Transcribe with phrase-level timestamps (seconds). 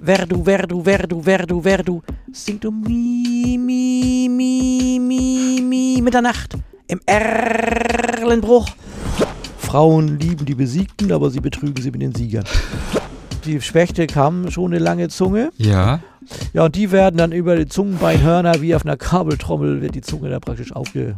[0.00, 2.02] wer du, wer du, wer du, wer du, wer du,
[2.32, 6.54] singt um mi, mi, mi, mi, mi, Mitternacht
[6.86, 8.68] im Erlenbruch.
[9.58, 12.44] Frauen lieben die Besiegten, aber sie betrügen sie mit den Siegern.
[13.44, 15.50] Die Spechte haben schon eine lange Zunge.
[15.56, 16.00] Ja.
[16.52, 20.28] Ja, und die werden dann über die Zungenbeinhörner wie auf einer Kabeltrommel wird die Zunge
[20.28, 21.16] da praktisch aufgerollt.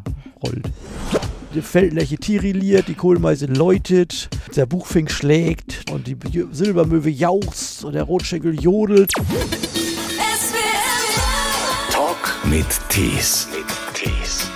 [1.54, 6.16] Die Feldlerche tirilliert, die Kohlmeise läutet, der Buchfink schlägt und die
[6.52, 9.12] Silbermöwe jauchzt und der Rotschenkel jodelt.
[11.90, 13.48] Talk mit Tees.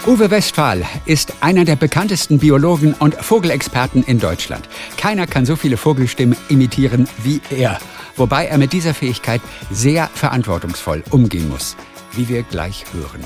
[0.07, 4.69] Uwe Westphal ist einer der bekanntesten Biologen und Vogelexperten in Deutschland.
[4.99, 7.79] Keiner kann so viele Vogelstimmen imitieren wie er.
[8.15, 11.75] Wobei er mit dieser Fähigkeit sehr verantwortungsvoll umgehen muss,
[12.13, 13.25] wie wir gleich hören.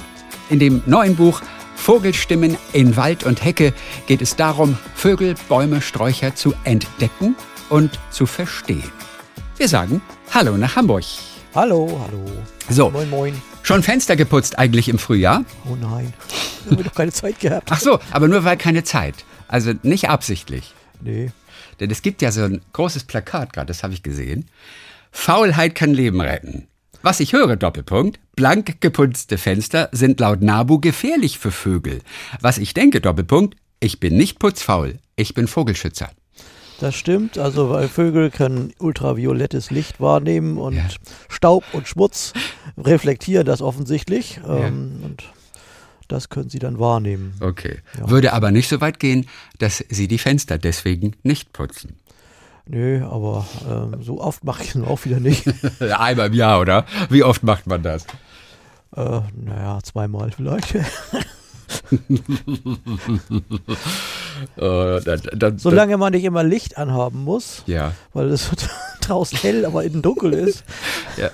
[0.50, 1.42] In dem neuen Buch
[1.82, 3.72] Vogelstimmen in Wald und Hecke
[4.06, 7.34] geht es darum, Vögel, Bäume, Sträucher zu entdecken
[7.70, 8.90] und zu verstehen.
[9.56, 10.02] Wir sagen
[10.34, 11.04] Hallo nach Hamburg.
[11.54, 12.24] Hallo, hallo.
[12.68, 13.42] So, Moin, moin.
[13.62, 15.44] schon Fenster geputzt eigentlich im Frühjahr?
[15.64, 16.12] Oh nein,
[16.64, 17.68] da haben wir doch keine Zeit gehabt.
[17.72, 19.14] Ach so, aber nur weil keine Zeit.
[19.46, 20.74] Also nicht absichtlich.
[21.00, 21.30] Nee,
[21.80, 24.50] Denn es gibt ja so ein großes Plakat gerade, das habe ich gesehen.
[25.10, 26.66] Faulheit kann Leben retten.
[27.02, 32.00] Was ich höre, Doppelpunkt, blank geputzte Fenster sind laut NABU gefährlich für Vögel.
[32.40, 36.10] Was ich denke, Doppelpunkt, ich bin nicht putzfaul, ich bin Vogelschützer.
[36.80, 37.38] das stimmt.
[37.38, 40.88] Also, weil Vögel können ultraviolettes Licht wahrnehmen und Ja.
[41.28, 42.32] Staub und Schmutz
[42.76, 44.40] reflektieren das offensichtlich.
[44.46, 45.24] Ähm, und
[46.08, 47.34] das können sie dann wahrnehmen.
[47.40, 47.78] Okay.
[47.98, 48.10] Ja.
[48.10, 49.26] Würde aber nicht so weit gehen,
[49.58, 51.96] dass sie die Fenster deswegen nicht putzen.
[52.68, 55.46] Nö, aber ähm, so oft mache ich es auch wieder nicht.
[55.80, 56.84] Einmal im Jahr, oder?
[57.08, 58.04] Wie oft macht man das?
[58.96, 60.74] äh, naja, zweimal vielleicht.
[64.56, 67.92] Äh, dann, dann, Solange man nicht immer Licht anhaben muss, Ja.
[68.12, 68.50] weil es
[69.00, 70.64] draußen hell, aber innen dunkel ist.
[71.16, 71.30] ja.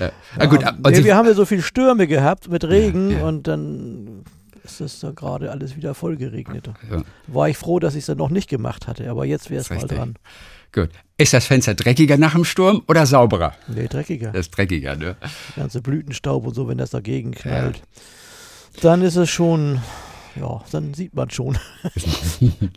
[0.00, 0.10] ja.
[0.38, 3.46] Ah, gut, und nee, wir haben ja so viel Stürme gehabt mit Regen Ja, und
[3.46, 4.24] dann
[4.64, 6.70] ist es da gerade alles wieder voll geregnet.
[6.90, 7.02] Ja.
[7.26, 9.70] War ich froh, dass ich es dann noch nicht gemacht hatte, aber jetzt wäre es
[9.70, 10.14] mal dran.
[10.76, 10.90] Gut.
[11.16, 13.54] Ist das Fenster dreckiger nach dem Sturm oder sauberer?
[13.66, 14.32] Nee, dreckiger.
[14.32, 15.16] Das ist dreckiger, ne?
[15.56, 17.80] Der ganze Blütenstaub und so, wenn das dagegen knallt.
[18.82, 19.80] Dann ist es schon,
[20.38, 21.58] ja, dann sieht man schon.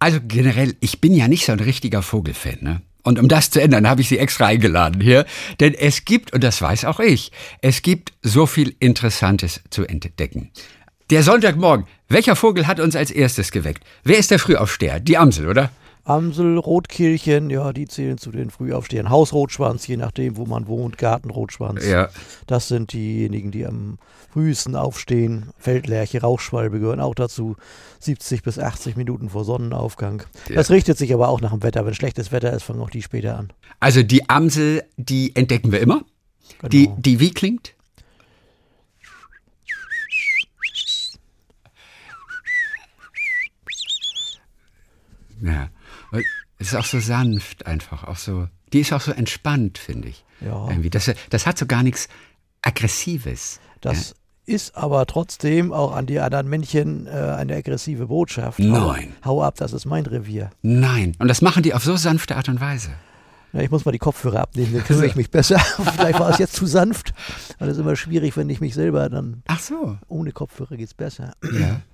[0.00, 2.82] Also generell, ich bin ja nicht so ein richtiger Vogelfan, ne?
[3.02, 5.26] Und um das zu ändern, habe ich Sie extra eingeladen hier.
[5.58, 7.32] Denn es gibt, und das weiß auch ich,
[7.62, 10.52] es gibt so viel Interessantes zu entdecken.
[11.10, 13.82] Der Sonntagmorgen, welcher Vogel hat uns als erstes geweckt?
[14.04, 15.00] Wer ist der Frühaufsteher?
[15.00, 15.72] Die Amsel, oder?
[16.08, 19.10] Amsel, Rotkehlchen, ja, die zählen zu den Frühaufstehern.
[19.10, 21.86] Hausrotschwanz, je nachdem, wo man wohnt, Gartenrotschwanz.
[21.86, 22.08] Ja.
[22.46, 23.98] Das sind diejenigen, die am
[24.32, 25.50] frühesten aufstehen.
[25.58, 27.56] Feldlerche, Rauchschwalbe gehören auch dazu.
[28.00, 30.22] 70 bis 80 Minuten vor Sonnenaufgang.
[30.48, 30.54] Ja.
[30.54, 31.84] Das richtet sich aber auch nach dem Wetter.
[31.84, 33.52] Wenn schlechtes Wetter ist, fangen auch die später an.
[33.78, 36.02] Also die Amsel, die entdecken wir immer.
[36.72, 36.96] Die, Genau.
[37.00, 37.74] die wie klingt?
[45.42, 45.68] Ja.
[46.10, 46.24] Und
[46.58, 48.48] Es ist auch so sanft einfach, auch so.
[48.72, 50.24] Die ist auch so entspannt, finde ich.
[50.40, 50.68] Ja.
[50.68, 50.90] Irgendwie.
[50.90, 52.08] Das, das hat so gar nichts
[52.62, 53.60] Aggressives.
[53.80, 54.14] Das
[54.44, 58.58] ist aber trotzdem auch an die anderen Männchen äh, eine aggressive Botschaft.
[58.58, 59.14] Nein.
[59.24, 60.50] Hau, hau ab, das ist mein Revier.
[60.62, 61.14] Nein.
[61.18, 62.90] Und das machen die auf so sanfte Art und Weise.
[63.52, 65.58] Ja, ich muss mal die Kopfhörer abnehmen, dann höre ich mich besser.
[65.96, 67.12] Vielleicht war es jetzt zu sanft.
[67.58, 69.98] Weil das ist immer schwierig, wenn ich mich selber dann Ach so.
[70.08, 71.32] ohne Kopfhörer geht's besser.
[71.58, 71.80] Ja.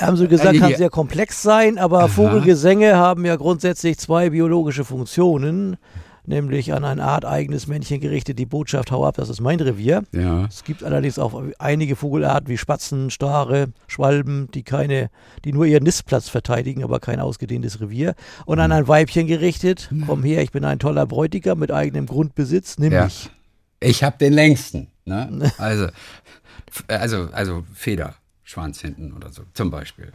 [0.00, 2.08] Haben Sie gesagt, Äh, kann sehr komplex sein, aber Aha.
[2.08, 5.76] Vogelgesänge haben ja grundsätzlich zwei biologische Funktionen,
[6.26, 10.02] nämlich an ein arteigenes Männchen gerichtet die Botschaft, hau ab, das ist mein Revier.
[10.12, 10.46] Ja.
[10.46, 15.10] Es gibt allerdings auch einige Vogelarten wie Spatzen, Stare, Schwalben, die keine,
[15.44, 18.14] die nur ihren Nistplatz verteidigen, aber kein ausgedehntes Revier.
[18.46, 22.78] Und an ein Weibchen gerichtet, komm her, ich bin ein toller Bräutigam mit eigenem Grundbesitz,
[22.78, 23.04] nimm Ja.
[23.04, 23.30] mich.
[23.80, 24.88] Ich habe den längsten.
[25.04, 25.52] Ne?
[25.58, 25.88] Also,
[26.88, 28.14] also, also Feder,
[28.54, 30.12] Schwanz hinten oder so, zum Beispiel.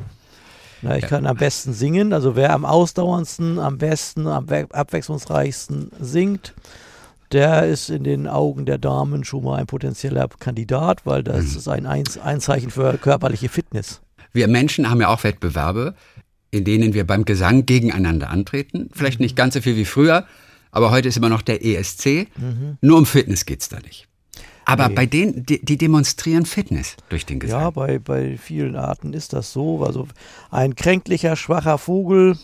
[0.82, 5.92] Na, ich kann am besten singen, also wer am ausdauerndsten, am besten, am we- abwechslungsreichsten
[6.00, 6.54] singt,
[7.34, 11.58] der ist in den Augen der Damen schon mal ein potenzieller Kandidat, weil das Mhm.
[11.58, 14.00] ist ein, Zeichen für körperliche Fitness.
[14.32, 15.96] Wir Menschen haben ja auch Wettbewerbe,
[16.52, 18.90] in denen wir beim Gesang gegeneinander antreten.
[18.94, 20.26] Vielleicht nicht ganz so viel wie früher,
[20.72, 22.28] aber heute ist immer noch der ESC.
[22.82, 24.08] Nur um Fitness geht's da nicht.
[24.70, 24.96] Aber Nee.
[24.96, 27.62] bei denen, die, die demonstrieren Fitness durch den Gesang.
[27.62, 29.84] Ja, bei, bei vielen Arten ist das so.
[29.84, 30.08] Also
[30.52, 32.38] ein kränklicher, schwacher Vogel,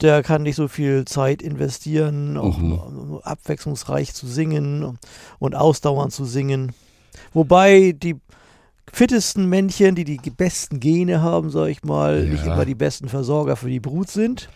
[0.00, 2.72] der kann nicht so viel Zeit investieren, auch Mhm.
[2.72, 4.98] um abwechslungsreich zu singen
[5.38, 6.72] und ausdauernd zu singen.
[7.32, 8.16] Wobei die
[8.92, 12.54] fittesten Männchen, die die besten Gene haben, sag ich mal, nicht Ja.
[12.54, 14.48] immer die besten Versorger für die Brut sind.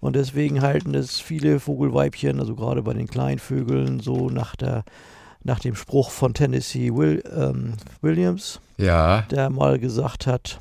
[0.00, 4.84] Und deswegen halten es viele Vogelweibchen, also gerade bei den Kleinvögeln, so nach, der,
[5.44, 9.22] nach dem Spruch von Tennessee Will, ähm, Williams, Ja.
[9.22, 10.58] der mal gesagt hat,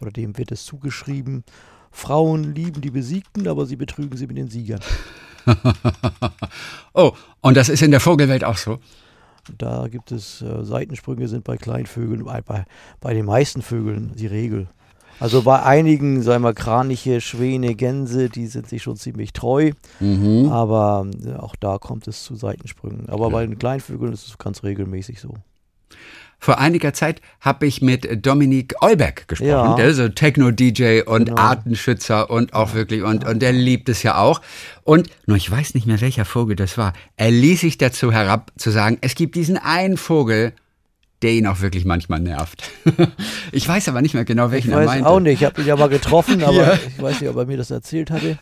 [0.00, 1.44] oder dem wird es zugeschrieben,
[1.92, 4.80] Frauen lieben die Besiegten, aber sie betrügen sie mit den Siegern.
[6.94, 8.78] Oh, und das ist in der Vogelwelt auch so.
[9.58, 12.64] Da gibt es äh, Seitensprünge, sind bei Kleinvögeln, bei, bei,
[13.00, 14.68] bei den meisten Vögeln die Regel.
[15.20, 19.70] Also bei einigen, sagen wir Kraniche, Schwäne, Gänse, die sind sich schon ziemlich treu,
[20.00, 20.48] Mhm.
[20.50, 23.08] aber äh, auch da kommt es zu Seitensprüngen.
[23.08, 25.34] Aber bei den Kleinvögeln ist es ganz regelmäßig so.
[26.40, 29.48] Vor einiger Zeit habe ich mit Dominik Eulberg gesprochen.
[29.48, 29.76] Ja.
[29.76, 31.40] Der ist so Techno-DJ und Genau.
[31.40, 34.42] Artenschützer und auch wirklich, und, und der liebt es ja auch.
[34.82, 36.92] Und, nur ich weiß nicht mehr, welcher Vogel das war.
[37.16, 40.52] Er ließ sich dazu herab, zu sagen, es gibt diesen einen Vogel,
[41.24, 42.70] der ihn auch wirklich manchmal nervt.
[43.52, 45.06] ich weiß aber nicht mehr genau, Ich welchen er weiß meinte.
[45.08, 46.74] auch nicht, ich habe ihn ja mal getroffen, aber Ja.
[46.86, 48.38] ich weiß nicht, ob er mir das erzählt hatte.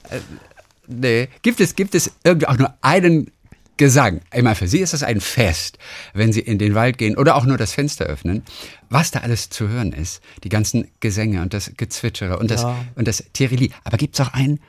[0.88, 1.28] Nee.
[1.42, 3.30] Gibt es, gibt es irgendwie auch nur einen
[3.76, 4.20] Gesang?
[4.34, 5.78] Ich meine, für Sie ist das ein Fest,
[6.12, 8.42] wenn Sie in den Wald gehen oder auch nur das Fenster öffnen.
[8.90, 13.08] Was da alles zu hören ist, die ganzen Gesänge und das Gezwitschere und das, und
[13.08, 13.70] das Tirili.
[13.84, 14.60] Aber gibt es auch einen,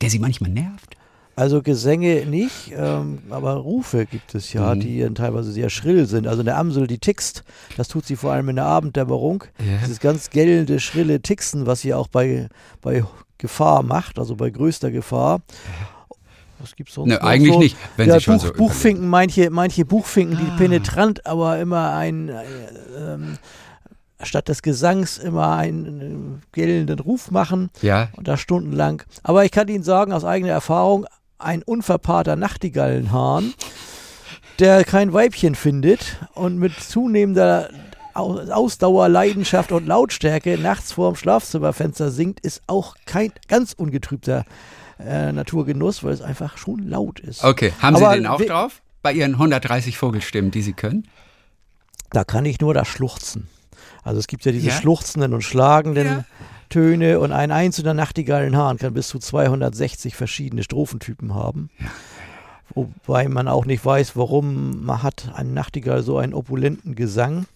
[0.00, 0.96] der Sie manchmal nervt?
[1.38, 4.80] Also Gesänge nicht, ähm, aber Rufe gibt es ja, Mhm.
[4.80, 6.26] die dann teilweise sehr schrill sind.
[6.26, 7.44] Also eine Amsel, die tickst,
[7.76, 9.44] das tut sie vor allem in der Abenddämmerung.
[9.60, 9.78] Ja.
[9.84, 12.48] Dieses ganz gellende, schrille Tixen, was sie auch bei,
[12.82, 13.04] bei
[13.38, 15.42] Gefahr macht, also bei größter Gefahr.
[16.58, 17.60] Was gibt's sonst Ne, eigentlich so?
[17.60, 20.56] nicht, wenn ja, Sie schon Buch, so Buchfinken, manche, manche Buchfinken, die Ah.
[20.56, 22.42] penetrant, aber immer ein, äh,
[22.98, 23.38] ähm,
[24.24, 29.04] statt des Gesangs immer einen äh, gellenden Ruf machen Ja, und das stundenlang.
[29.22, 31.06] Aber ich kann Ihnen sagen, aus eigener Erfahrung,
[31.38, 33.54] ein unverpaarter Nachtigallenhahn,
[34.58, 37.70] der kein Weibchen findet und mit zunehmender
[38.14, 44.44] Au- Ausdauer, Leidenschaft und Lautstärke nachts vorm Schlafzimmerfenster singt, ist auch kein ganz ungetrübter
[44.98, 47.44] äh, Naturgenuss, weil es einfach schon laut ist.
[47.44, 47.72] okay.
[47.80, 48.82] Haben Aber Sie den auch drauf?
[49.02, 51.06] Bei Ihren 130 Vogelstimmen, die Sie können?
[52.10, 53.46] Da kann ich nur das Schluchzen.
[54.02, 54.72] Also es gibt ja diese Ja.
[54.74, 56.24] schluchzenden und schlagenden Ja.
[56.68, 61.70] Töne und ein einzelner Nachtigallenhahn kann bis zu 260 verschiedene Strophentypen haben.
[62.74, 67.46] Wobei man auch nicht weiß, warum man hat ein Nachtigall so einen opulenten Gesang.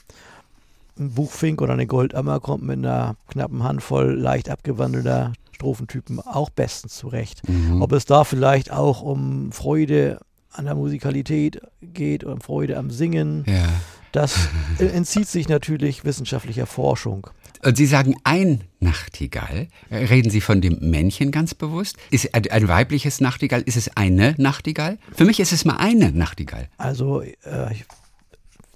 [0.98, 6.96] Ein Buchfink oder eine Goldammer kommt mit einer knappen Handvoll leicht abgewandelter Strophentypen auch bestens
[6.96, 7.46] zurecht.
[7.48, 7.82] Mhm.
[7.82, 10.20] Ob es da vielleicht auch um Freude
[10.50, 13.68] an der Musikalität geht, um Freude am Singen, Ja.
[14.12, 14.48] Das
[14.78, 17.28] entzieht sich natürlich wissenschaftlicher Forschung.
[17.64, 19.68] Und Sie sagen ein Nachtigall.
[19.90, 21.96] Reden Sie von dem Männchen ganz bewusst?
[22.10, 23.62] Ist ein, weibliches Nachtigall?
[23.62, 24.98] Ist es eine Nachtigall?
[25.14, 26.68] Für mich ist es mal eine Nachtigall.
[26.76, 27.32] Also, äh,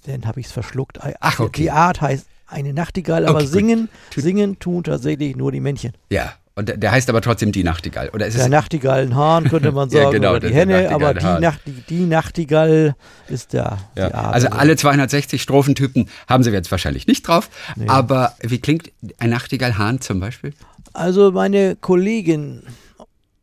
[0.05, 0.99] dann habe ich es verschluckt.
[1.19, 1.63] Ach, okay.
[1.63, 5.91] Die Art heißt eine Nachtigall, aber Okay, singen, singen tun tatsächlich nur die Männchen.
[6.09, 6.33] Ja.
[6.57, 8.09] Und der, der heißt aber trotzdem die Nachtigall.
[8.09, 11.25] Oder ist Der Nachtigallenhahn könnte man Ja, sagen, genau, oder der- die Henne, aber die.
[11.39, 12.95] Nacht, die, die Nachtigall
[13.29, 17.49] ist der, Ja, also alle 260 Strophentypen haben sie jetzt wahrscheinlich nicht drauf.
[17.75, 17.87] Nee.
[17.87, 20.53] Aber wie klingt ein Nachtigallhahn zum Beispiel?
[20.93, 22.63] Also meine Kollegin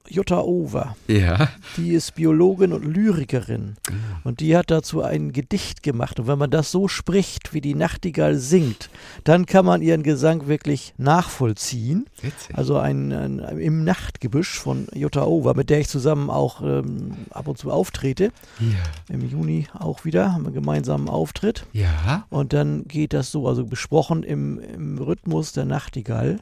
[0.08, 1.48] Jutta Over, Ja.
[1.78, 3.76] die ist Biologin und Lyrikerin.
[3.86, 3.98] Genau.
[4.24, 6.20] Und die hat dazu ein Gedicht gemacht.
[6.20, 8.90] Und wenn man das so spricht, wie die Nachtigall singt,
[9.25, 12.06] dann kann man ihren Gesang wirklich nachvollziehen.
[12.20, 12.56] Witzig.
[12.56, 17.49] Also ein, ein im Nachtgebüsch von Jutta Over, mit der ich zusammen auch ähm, ab
[17.49, 18.30] und zu auftrete.
[18.61, 19.14] Ja.
[19.14, 21.66] Im Juni auch wieder, haben wir einen gemeinsamen Auftritt.
[21.73, 22.26] Ja.
[22.28, 26.40] Und dann geht das so, also besprochen im, im Rhythmus der Nachtigall.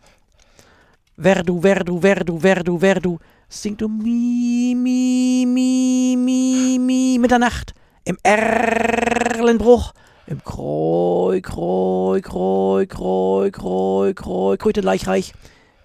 [1.18, 3.18] Verdu, verdu, verdu, verdu, verdu,
[3.52, 9.92] singt um mi, mi, mi, mi, mi, Mitternacht, im Erlenbruch,
[10.26, 15.34] im Kreu, Kreu, Kreu, Kreu, Kreu, Kreu, Kröte Leichreich.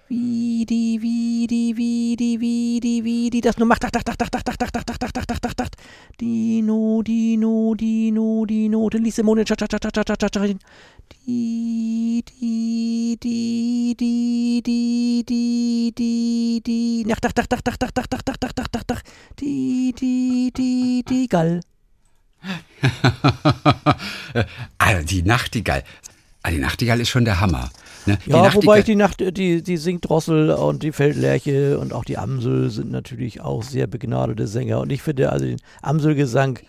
[0.08, 4.02] Wie die, wie die, wie die, wie die, wie die, das nur macht, dach, dach,
[4.02, 5.68] dach, dach, dach, dach, dach, dach, dach, dach, dach, dach, dach,
[6.18, 10.56] Dino, Dino, Dino, Dino, den Lisemone, tschat, tschat, tschat, tschat, tschat, tschat,
[11.26, 18.22] die, die, die, die, die, die, die, die, dach, dach, dach, dach, dach, dach, dach,
[18.22, 19.02] dach, dach, dach, dach, dach,
[19.40, 21.60] die, die, die, die, Gall.
[24.78, 25.84] also die Nachtigall.
[26.42, 27.70] Ah, die Nachtigall ist schon der Hammer.
[28.06, 28.18] Ne?
[28.26, 32.70] Ja, wobei ich die Nacht, die, die Singdrossel und die Feldlerche und auch die Amsel
[32.70, 34.80] sind natürlich auch sehr begnadete Sänger.
[34.80, 36.60] Und ich finde also den Amselgesang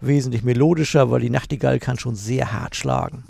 [0.00, 3.24] wesentlich melodischer, weil die Nachtigall kann schon sehr hart schlagen.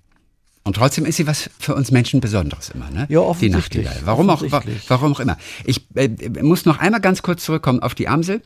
[0.66, 3.00] Und trotzdem ist sie was für uns Menschen Besonderes immer, ne?
[3.02, 3.84] Ja, Die offensichtlich.
[3.84, 4.06] Nachtigall.
[4.06, 4.42] Warum auch,
[4.88, 5.36] warum auch immer.
[5.64, 6.08] Ich äh,
[6.42, 8.42] muss noch einmal ganz kurz zurückkommen auf die Amsel,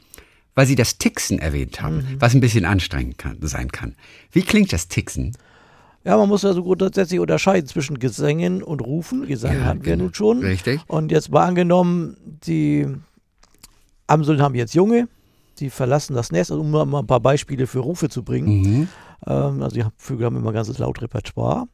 [0.55, 2.17] weil Sie das Tixen erwähnt haben, Mhm.
[2.21, 3.95] was ein bisschen anstrengend kann, sein kann.
[4.33, 5.35] Wie klingt das Tixen?
[6.05, 9.27] Ja, man muss also grundsätzlich unterscheiden zwischen Gesängen und Rufen.
[9.27, 10.05] Gesang Ja, hatten wir genau.
[10.05, 10.39] nun schon.
[10.41, 10.81] Richtig.
[10.89, 12.87] Und jetzt mal angenommen, die
[14.07, 15.09] Amseln haben jetzt Junge,
[15.59, 18.61] die verlassen das Nest, also um mal ein paar Beispiele für Rufe zu bringen.
[18.61, 18.89] Mhm.
[19.27, 21.67] Ähm, also die Vögel haben immer ein ganzes Lautrepertoire.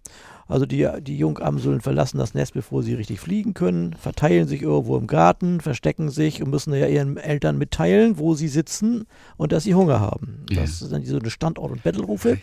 [0.49, 4.97] Also die, die Jungamseln verlassen das Nest, bevor sie richtig fliegen können, verteilen sich irgendwo
[4.97, 9.65] im Garten, verstecken sich und müssen ja ihren Eltern mitteilen, wo sie sitzen und dass
[9.65, 10.45] sie Hunger haben.
[10.51, 10.61] Ja.
[10.61, 12.39] Das sind so eine Standort- und Bettelrufe.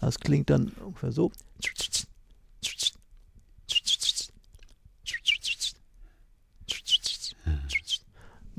[0.00, 1.32] Das klingt dann ungefähr so.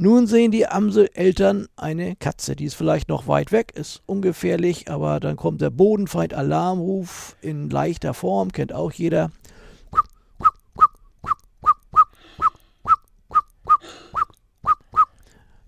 [0.02, 5.20] Nun sehen die Amseleltern eine Katze, die ist vielleicht noch weit weg, ist ungefährlich, aber
[5.20, 9.30] dann kommt der Bodenfeind-Alarmruf in leichter Form, kennt auch jeder.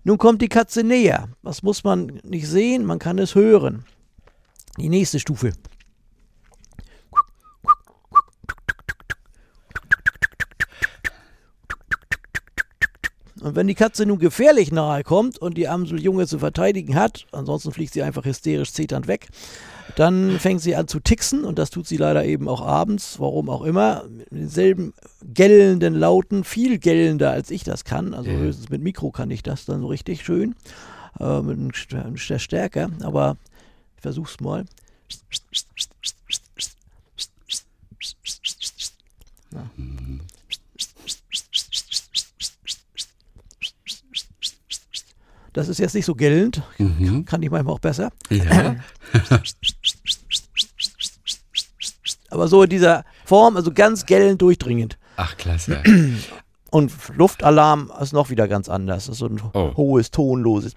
[0.05, 1.27] Nun kommt die Katze näher.
[1.43, 3.83] Das muss man nicht sehen, man kann es hören.
[4.77, 5.51] Die nächste Stufe.
[13.41, 17.71] Und wenn die Katze nun gefährlich nahe kommt und die Amseljunge zu verteidigen hat, ansonsten
[17.71, 19.29] fliegt sie einfach hysterisch zeternd weg,
[19.95, 23.49] dann fängt sie an zu tixen und das tut sie leider eben auch abends, warum
[23.49, 24.93] auch immer, mit denselben
[25.33, 28.13] gellenden Lauten, viel gellender als ich das kann.
[28.13, 28.37] Also Ja.
[28.37, 30.55] höchstens mit Mikro kann ich das dann so richtig schön,
[31.19, 33.37] äh, mit einem St- einem St- stärker, aber
[33.97, 34.65] ich versuch's mal.
[39.51, 39.69] Ja.
[45.53, 47.25] Das ist jetzt nicht so gellend, Mhm.
[47.25, 48.11] kann ich manchmal auch besser.
[48.29, 48.75] Ja.
[52.29, 54.97] Aber so in dieser Form, also ganz gellend durchdringend.
[55.17, 55.83] Ach, klasse.
[56.71, 59.07] Und Luftalarm ist noch wieder ganz anders.
[59.07, 59.75] Das ist so ein Oh.
[59.75, 60.73] hohes, tonloses.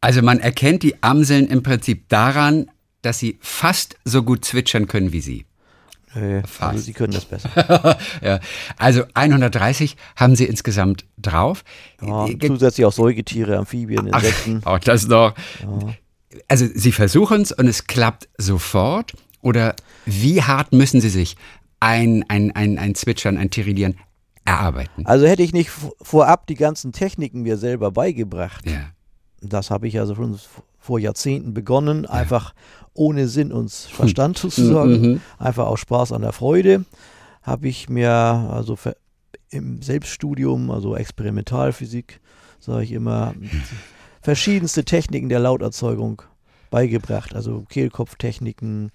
[0.00, 2.70] Also man erkennt die Amseln im Prinzip daran,
[3.02, 5.46] dass sie fast so gut zwitschern können wie sie.
[6.14, 7.98] Nee, also sie können das besser.
[8.22, 8.40] ja.
[8.76, 11.64] Also 130 haben sie insgesamt drauf.
[12.02, 14.60] Ja, Äh, zusätzlich auch Säugetiere, Amphibien, Ach, Insekten.
[14.64, 15.34] auch das noch.
[16.48, 19.12] Also sie versuchen es und es klappt sofort.
[19.40, 19.74] Oder
[20.06, 21.36] wie hart müssen sie sich
[21.80, 23.96] ein, ein, ein, ein Zwitschern, ein Tirillieren
[24.44, 25.06] erarbeiten?
[25.06, 28.64] Also hätte ich nicht vorab die ganzen Techniken mir selber beigebracht.
[28.68, 28.90] Ja.
[29.40, 30.38] Das habe ich also schon
[30.82, 32.54] vor Jahrzehnten begonnen, einfach
[32.92, 34.50] ohne Sinn und Verstand Mhm.
[34.50, 36.84] sozusagen, einfach aus Spaß an der Freude,
[37.42, 38.76] habe ich mir also
[39.48, 42.20] im Selbststudium, also Experimentalphysik,
[42.58, 43.34] sage ich immer,
[44.22, 46.22] verschiedenste Techniken der Lauterzeugung
[46.70, 48.90] beigebracht, also Kehlkopftechniken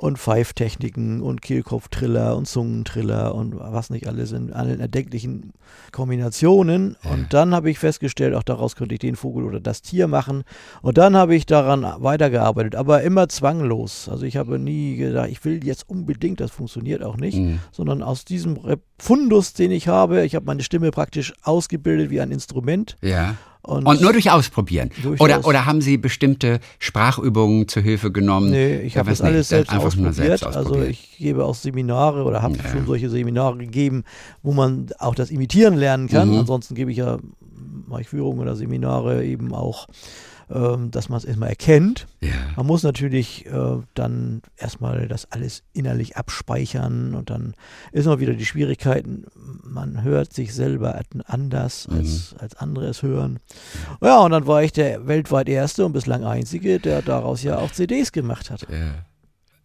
[0.00, 5.52] und Pfeiftechniken und Kehlkopftriller und Zungentriller und was nicht alles in allen erdenklichen
[5.92, 6.96] Kombinationen.
[7.12, 10.44] Und dann habe ich festgestellt, auch daraus könnte ich den Vogel oder das Tier machen.
[10.80, 14.08] Und dann habe ich daran weitergearbeitet, aber immer zwanglos.
[14.08, 17.60] Also ich habe nie gedacht, ich will jetzt unbedingt, das funktioniert auch nicht, Mhm.
[17.70, 22.20] sondern aus diesem Re- Fundus, den ich habe, ich habe meine Stimme praktisch ausgebildet wie
[22.20, 22.96] ein Instrument.
[23.02, 23.36] Ja.
[23.62, 24.90] Und, Und nur durch Ausprobieren.
[25.02, 28.50] Durch oder, oder haben Sie bestimmte Sprachübungen zur Hilfe genommen?
[28.50, 30.14] Nee, ich habe das alles nicht, selbst einfach nur ausprobiert.
[30.38, 30.90] selbst Also ausprobiert.
[30.90, 32.70] ich gebe auch Seminare oder habe Ja.
[32.70, 34.04] schon solche Seminare gegeben,
[34.42, 36.30] wo man auch das Imitieren lernen kann.
[36.30, 36.38] Mhm.
[36.38, 37.18] Ansonsten gebe ich ja,
[37.86, 39.88] mache ich Führungen oder Seminare eben auch,
[40.52, 42.06] ähm, dass man es erstmal erkennt.
[42.20, 42.30] Ja.
[42.56, 47.54] Man muss natürlich äh, dann erstmal das alles innerlich abspeichern und dann
[47.92, 49.26] ist noch wieder die Schwierigkeiten,
[49.62, 51.98] man hört sich selber anders, Mhm.
[51.98, 53.38] als, als andere es hören.
[54.02, 57.70] Ja, und dann war ich der weltweit erste und bislang einzige, der daraus ja auch
[57.70, 58.66] CDs gemacht hat.
[58.70, 59.04] Ja.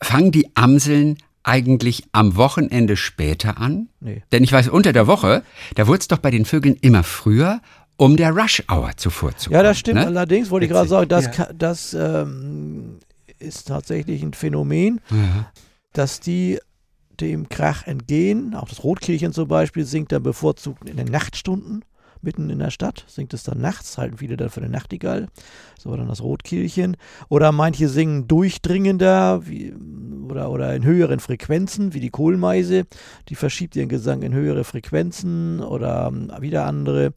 [0.02, 3.90] Fangen die Amseln eigentlich am Wochenende später an?
[4.00, 4.24] Nee.
[4.32, 5.44] Denn ich weiß, unter der Woche,
[5.76, 7.62] da wurde es doch bei den Vögeln immer früher,
[7.98, 9.58] um der Rush-Hour zuvorzukommen.
[9.58, 10.00] Ja, das stimmt.
[10.02, 10.06] Ne?
[10.08, 11.32] Allerdings wollte ich gerade sagen, das, Ja.
[11.32, 13.00] ka- das ähm,
[13.40, 15.52] ist tatsächlich ein Phänomen, Ja.
[15.94, 16.60] dass die
[17.22, 18.54] dem Krach entgehen.
[18.56, 21.86] Auch das Rotkehlchen zum Beispiel singt dann bevorzugt in den Nachtstunden
[22.22, 25.28] mitten in der Stadt, singt es dann nachts, halten viele dann für den Nachtigall,
[25.78, 26.98] so dann das Rotkehlchen.
[27.30, 29.74] Oder manche singen durchdringender wie,
[30.28, 32.86] oder, oder in höheren Frequenzen, wie die Kohlmeise,
[33.30, 37.14] die verschiebt ihren Gesang in höhere Frequenzen oder ähm, wieder andere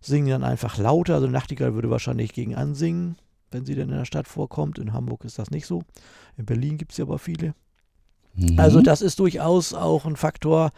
[0.00, 1.14] singen dann einfach lauter.
[1.14, 3.16] Also Nachtigall würde wahrscheinlich gegen ansingen,
[3.50, 4.78] wenn sie denn in der Stadt vorkommt.
[4.78, 5.82] In Hamburg ist das nicht so.
[6.36, 7.54] In Berlin gibt es ja aber viele.
[8.34, 8.58] Mhm.
[8.58, 10.70] Also das ist durchaus auch ein Faktor,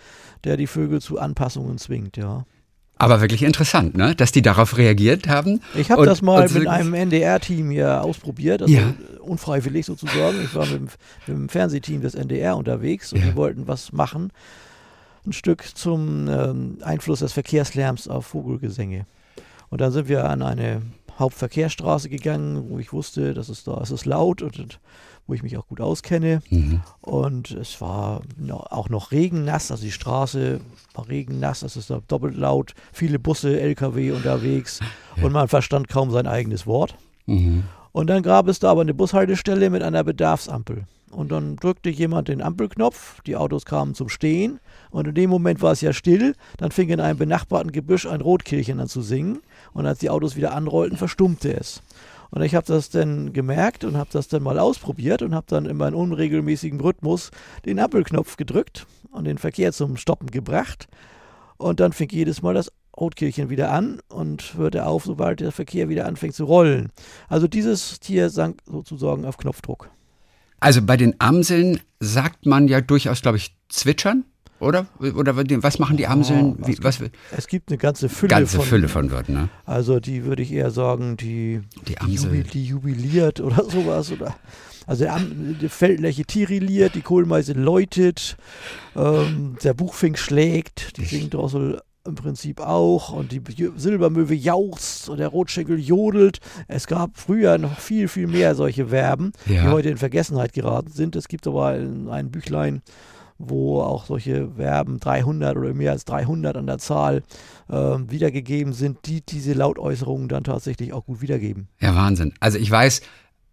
[0.45, 2.45] der die Vögel zu Anpassungen zwingt, ja.
[2.97, 4.15] Aber wirklich interessant, ne?
[4.15, 5.63] dass die darauf reagiert haben.
[5.75, 8.61] Ich habe das mal mit einem NDR-Team hier ausprobiert.
[8.61, 8.93] Also Ja.
[9.23, 10.37] unfreiwillig sozusagen.
[10.45, 13.29] Ich war mit dem, mit dem Fernsehteam des NDR unterwegs und Ja.
[13.31, 14.31] die wollten was machen.
[15.27, 19.07] Ein Stück zum ähm, Einfluss des Verkehrslärms auf Vogelgesänge.
[19.69, 20.83] Und dann sind wir an eine
[21.19, 24.81] Hauptverkehrsstraße gegangen, wo ich wusste, dass es da es ist laut und, und
[25.27, 26.41] wo ich mich auch gut auskenne.
[26.49, 26.81] Mhm.
[27.03, 30.61] Und es war no- auch noch regennass, also die Straße
[30.95, 34.81] war regennass, es ist da doppelt laut, viele Busse, LKW unterwegs
[35.23, 36.97] und man verstand kaum sein eigenes Wort.
[37.27, 37.65] Mhm.
[37.93, 40.85] Und dann gab es da aber eine Bushaltestelle mit einer Bedarfsampel.
[41.11, 45.61] Und dann drückte jemand den Ampelknopf, die Autos kamen zum Stehen und in dem Moment
[45.61, 46.35] war es ja still.
[46.57, 49.41] Dann fing in einem benachbarten Gebüsch ein Rotkehlchen an zu singen
[49.73, 51.83] und als die Autos wieder anrollten, verstummte es.
[52.31, 55.67] Und ich habe das dann gemerkt und habe das dann mal ausprobiert und habe dann
[55.67, 57.33] in unregelmäßigem Rhythmus
[57.65, 60.87] den Ampelknopf gedrückt und den Verkehr zum Stoppen gebracht.
[61.57, 65.89] Und dann fing jedes Mal das Rotkehlchen wieder an und hörte auf, sobald der Verkehr
[65.89, 66.91] wieder anfängt zu rollen.
[67.29, 69.91] Also dieses Tier sank sozusagen auf Knopfdruck.
[70.61, 74.25] Also bei den Amseln sagt man ja durchaus, glaube ich, zwitschern,
[74.59, 74.87] oder?
[74.99, 76.59] Oder was machen die Amseln?
[76.61, 77.01] Oh, Wie, was,
[77.35, 78.67] Es gibt eine ganze Fülle ganze von.
[78.67, 79.49] Fülle von Wörtern, ne?
[79.65, 82.43] Also die würde ich eher sagen, die, Die Amsel.
[82.45, 84.13] die jubiliert oder sowas.
[84.13, 84.37] Oder,
[84.87, 85.07] also
[85.61, 88.37] die Feldlerche tirilliert, die Kohlmeise läutet,
[88.97, 93.43] ähm, der Buchfink schlägt, die Singdrossel im Prinzip auch und die
[93.77, 96.41] Silbermöwe jauchzt und der Rotschenkel jodelt.
[96.67, 99.71] Es gab früher noch viel, viel mehr solche Verben, die Ja.
[99.71, 101.15] heute in Vergessenheit geraten sind.
[101.17, 102.83] Es gibt aber ein, ein Büchlein,
[103.39, 107.23] wo auch solche Verben 300 oder mehr als 300 an der Zahl
[107.71, 111.69] ähm, wiedergegeben sind, die diese Lautäußerungen dann tatsächlich auch gut wiedergeben.
[111.81, 112.33] Ja, Wahnsinn.
[112.41, 113.01] Also ich weiß,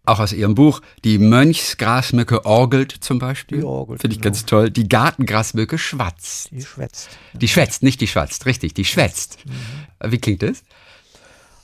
[0.08, 3.58] auch aus Ihrem Buch, die Mönchsgrasmücke orgelt zum Beispiel.
[3.58, 4.32] Die orgelt, Finde ich genau.
[4.32, 4.70] ganz toll.
[4.70, 6.50] Die Gartengrasmücke schwatzt.
[6.52, 7.08] Die schwätzt.
[7.34, 9.38] Die schwätzt, nicht die schwatzt, richtig, die schwätzt.
[9.46, 10.10] Mhm.
[10.10, 10.62] Wie klingt das?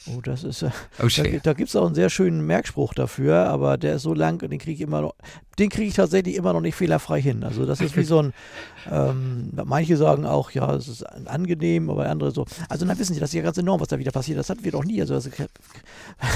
[0.06, 0.60] Oh, das ist.
[0.60, 0.66] äh,
[0.98, 1.40] Oh, Da, schwer.
[1.42, 4.50] da gibt es auch einen sehr schönen Merkspruch dafür, aber der ist so lang und
[4.50, 5.14] den kriege ich immer noch,
[5.58, 7.42] den kriege ich tatsächlich immer noch nicht fehlerfrei hin.
[7.42, 8.34] Also das ist wie so ein,
[8.90, 13.20] ähm, manche sagen auch, ja, es ist angenehm, aber andere so, also dann wissen Sie,
[13.20, 14.38] das ist ja ganz enorm, was da wieder passiert.
[14.38, 15.00] Das hatten wir doch nie.
[15.00, 15.30] Also das,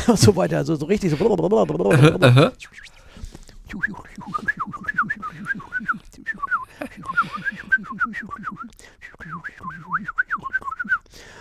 [0.07, 0.59] und so weiter.
[0.59, 1.17] Also so richtig so.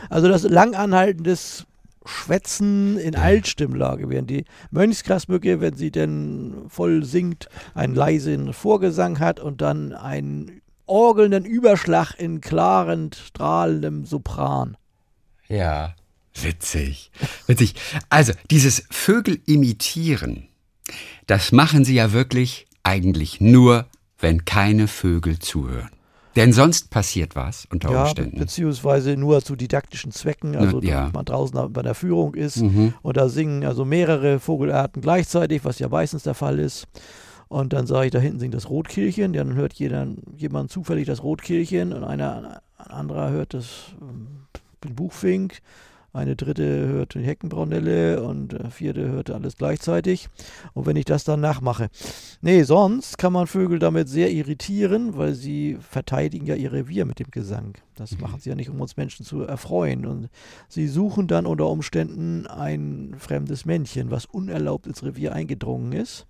[0.09, 1.65] Also das langanhaltendes
[2.05, 9.39] Schwätzen in Altstimmlage, während die Mönchsgrasmücke, wenn sie denn voll singt, einen leisen Vorgesang hat
[9.39, 14.77] und dann einen orgelnden Überschlag in klaren, strahlendem Sopran.
[15.49, 15.93] Ja.
[16.41, 17.11] Witzig.
[17.47, 17.75] Witzig.
[18.09, 20.47] Also, dieses Vögel imitieren,
[21.25, 23.85] das machen sie ja wirklich eigentlich nur,
[24.19, 25.89] wenn keine Vögel zuhören.
[26.35, 28.37] Denn sonst passiert was unter Ja, Umständen.
[28.37, 31.07] beziehungsweise nur zu didaktischen Zwecken, also ja.
[31.07, 32.93] wenn man draußen bei der Führung ist Mhm.
[33.01, 36.85] und da singen also mehrere Vogelarten gleichzeitig, was ja meistens der Fall ist.
[37.47, 41.23] Und dann sage ich, da hinten singt das Rotkehlchen, dann hört jeder, jemand zufällig das
[41.23, 43.67] Rotkehlchen und einer, ein anderer hört das
[43.99, 44.27] ähm,
[44.83, 45.59] den Buchfink,
[46.17, 50.27] eine dritte hört die Heckenbraunelle und der vierte hört alles gleichzeitig.
[50.73, 51.87] Und wenn ich das dann nachmache.
[52.41, 57.19] Nee, sonst kann man Vögel damit sehr irritieren, weil sie verteidigen ja ihr Revier mit
[57.19, 57.75] dem Gesang.
[57.95, 60.05] Das machen sie ja nicht, um uns Menschen zu erfreuen.
[60.05, 60.29] Und
[60.67, 66.25] sie suchen dann unter Umständen ein fremdes Männchen, was unerlaubt ins Revier eingedrungen ist.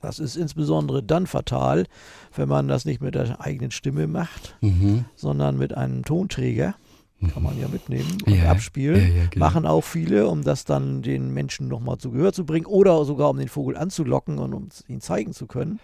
[0.00, 1.86] Das ist insbesondere dann fatal,
[2.34, 5.04] wenn man das nicht mit der eigenen Stimme macht, Mhm.
[5.14, 6.74] sondern mit einem Tonträger.
[7.32, 9.00] Kann man ja mitnehmen und Ja, abspielen.
[9.00, 9.44] ja, ja, genau.
[9.46, 13.30] Machen auch viele, um das dann den Menschen nochmal zu Gehör zu bringen oder sogar
[13.30, 15.78] um den Vogel anzulocken und um ihn zeigen zu können.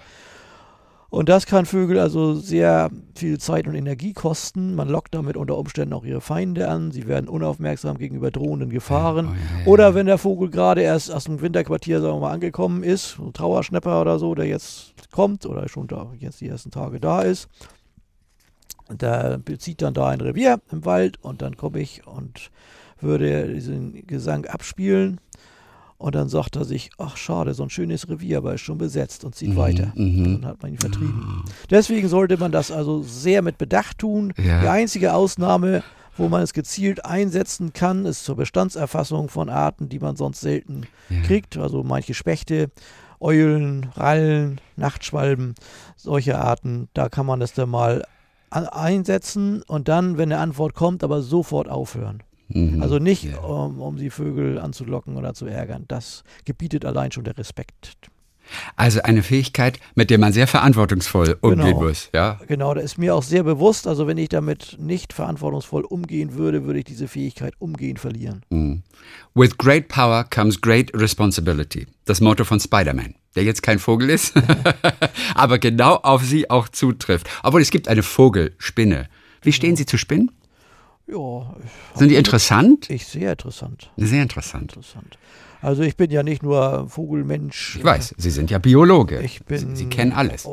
[1.11, 4.75] Und das kann Vögel also sehr viel Zeit und Energie kosten.
[4.75, 6.91] Man lockt damit unter Umständen auch ihre Feinde an.
[6.91, 9.27] Sie werden unaufmerksam gegenüber drohenden Gefahren.
[9.27, 12.33] Oh, ja, ja, Oder wenn der Vogel gerade erst aus dem Winterquartier, sagen wir mal,
[12.33, 16.71] angekommen ist, ein Trauerschnepper oder so, der jetzt kommt oder schon da jetzt die ersten
[16.71, 17.49] Tage da ist,
[18.91, 22.51] der bezieht dann da ein Revier im Wald und dann komme ich und
[23.01, 25.21] würde diesen Gesang abspielen.
[25.99, 29.25] Und dann sagt er sich, ach schade, so ein schönes Revier, aber ist schon besetzt
[29.25, 29.93] und zieht Mhm, weiter.
[29.97, 30.27] mhm.
[30.27, 31.43] Und dann hat man ihn vertrieben.
[31.71, 34.33] Deswegen sollte man das also sehr mit Bedacht tun.
[34.37, 34.61] Ja.
[34.61, 35.83] Die einzige Ausnahme,
[36.17, 40.87] wo man es gezielt einsetzen kann, ist zur Bestandserfassung von Arten, die man sonst selten
[41.11, 41.23] Ja.
[41.23, 41.57] kriegt.
[41.57, 42.71] Also manche Spechte,
[43.19, 45.57] Eulen, Rallen, Nachtschwalben,
[45.97, 46.89] solche Arten.
[46.95, 48.05] Da kann man das dann mal
[48.51, 52.23] einsetzen und dann, wenn eine Antwort kommt, aber sofort aufhören.
[52.49, 52.83] Mhm.
[52.83, 53.39] Also nicht, Ja.
[53.41, 55.85] um, um die Vögel anzulocken oder zu ärgern.
[55.89, 57.97] Das gebietet allein schon der Respekt.
[58.77, 61.83] Also eine Fähigkeit, mit der man sehr verantwortungsvoll umgehen Genau.
[61.83, 62.11] muss.
[62.15, 62.39] Ja?
[62.47, 66.65] Genau, da ist mir auch sehr bewusst, also wenn ich damit nicht verantwortungsvoll umgehen würde,
[66.65, 68.43] würde ich diese Fähigkeit umgehend verlieren.
[68.51, 68.83] Mhm.
[69.35, 71.87] With great power comes great responsibility.
[72.05, 74.35] Das Motto von Spider-Man, der jetzt kein Vogel ist,
[75.35, 77.29] aber genau auf sie auch zutrifft.
[77.43, 79.09] Obwohl es gibt eine Vogelspinne.
[79.43, 80.31] Wie stehen Sie zu Spinnen?
[81.07, 81.55] Ja,
[81.95, 82.91] Sind die interessant?
[82.91, 83.91] ich sehr interessant.
[83.97, 84.73] Sehr interessant.
[84.75, 85.17] Interessant.
[85.61, 87.77] Also ich bin ja nicht nur Vogelmensch.
[87.79, 89.21] Ich weiß, Sie sind ja Biologe.
[89.23, 90.47] Ich bin Sie, Sie kennen alles.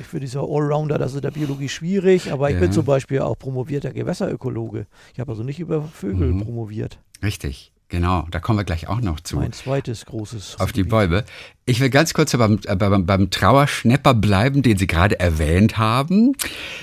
[0.00, 2.60] Ich würde sagen Allrounder, das ist in der Biologie schwierig, aber ich Ja.
[2.60, 4.86] bin zum Beispiel auch promovierter Gewässerökologe.
[5.12, 6.42] Ich habe also nicht über Vögel Mhm.
[6.44, 6.98] promoviert.
[7.22, 8.26] Richtig, genau.
[8.30, 9.36] Da kommen wir gleich auch noch zu.
[9.36, 10.56] Mein zweites großes.
[10.58, 10.90] auf die Gebiet.
[10.90, 11.24] Bäume.
[11.64, 16.32] Ich will ganz kurz beim, äh, beim, beim Trauerschnepper bleiben, den Sie gerade erwähnt haben.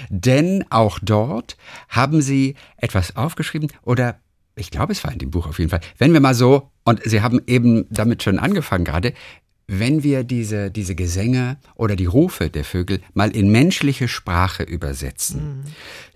[0.09, 1.57] Denn auch dort
[1.89, 4.15] haben Sie etwas aufgeschrieben oder
[4.55, 5.81] ich glaube, es war in dem Buch auf jeden Fall.
[5.97, 9.13] Wenn wir mal so, und Sie haben eben damit schon angefangen gerade,
[9.67, 15.63] wenn wir diese, diese Gesänge oder die Rufe der Vögel mal in menschliche Sprache übersetzen,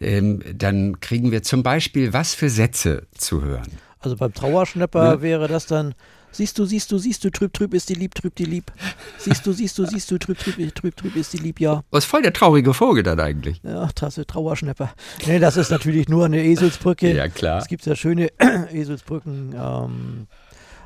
[0.02, 3.72] ähm, dann kriegen wir zum Beispiel was für Sätze zu hören.
[4.00, 5.96] Also beim Trauerschnepper wäre das dann.
[6.36, 8.70] Siehst du, siehst du, siehst du, trüb, trüb ist die lieb, trüb, die lieb.
[9.18, 11.84] Siehst du, siehst du, siehst du, trüb, trüb, trüb, trüb ist die lieb, ja.
[11.92, 13.62] Was voll der traurige Vogel dann eigentlich.
[13.64, 14.94] Ja, Tasse Trauerschnepper.
[15.26, 17.14] Nee, das ist natürlich nur eine Eselsbrücke.
[17.16, 17.60] Ja, klar.
[17.62, 18.28] Es gibt ja schöne
[18.74, 19.56] Eselsbrücken.
[19.58, 20.28] Ähm,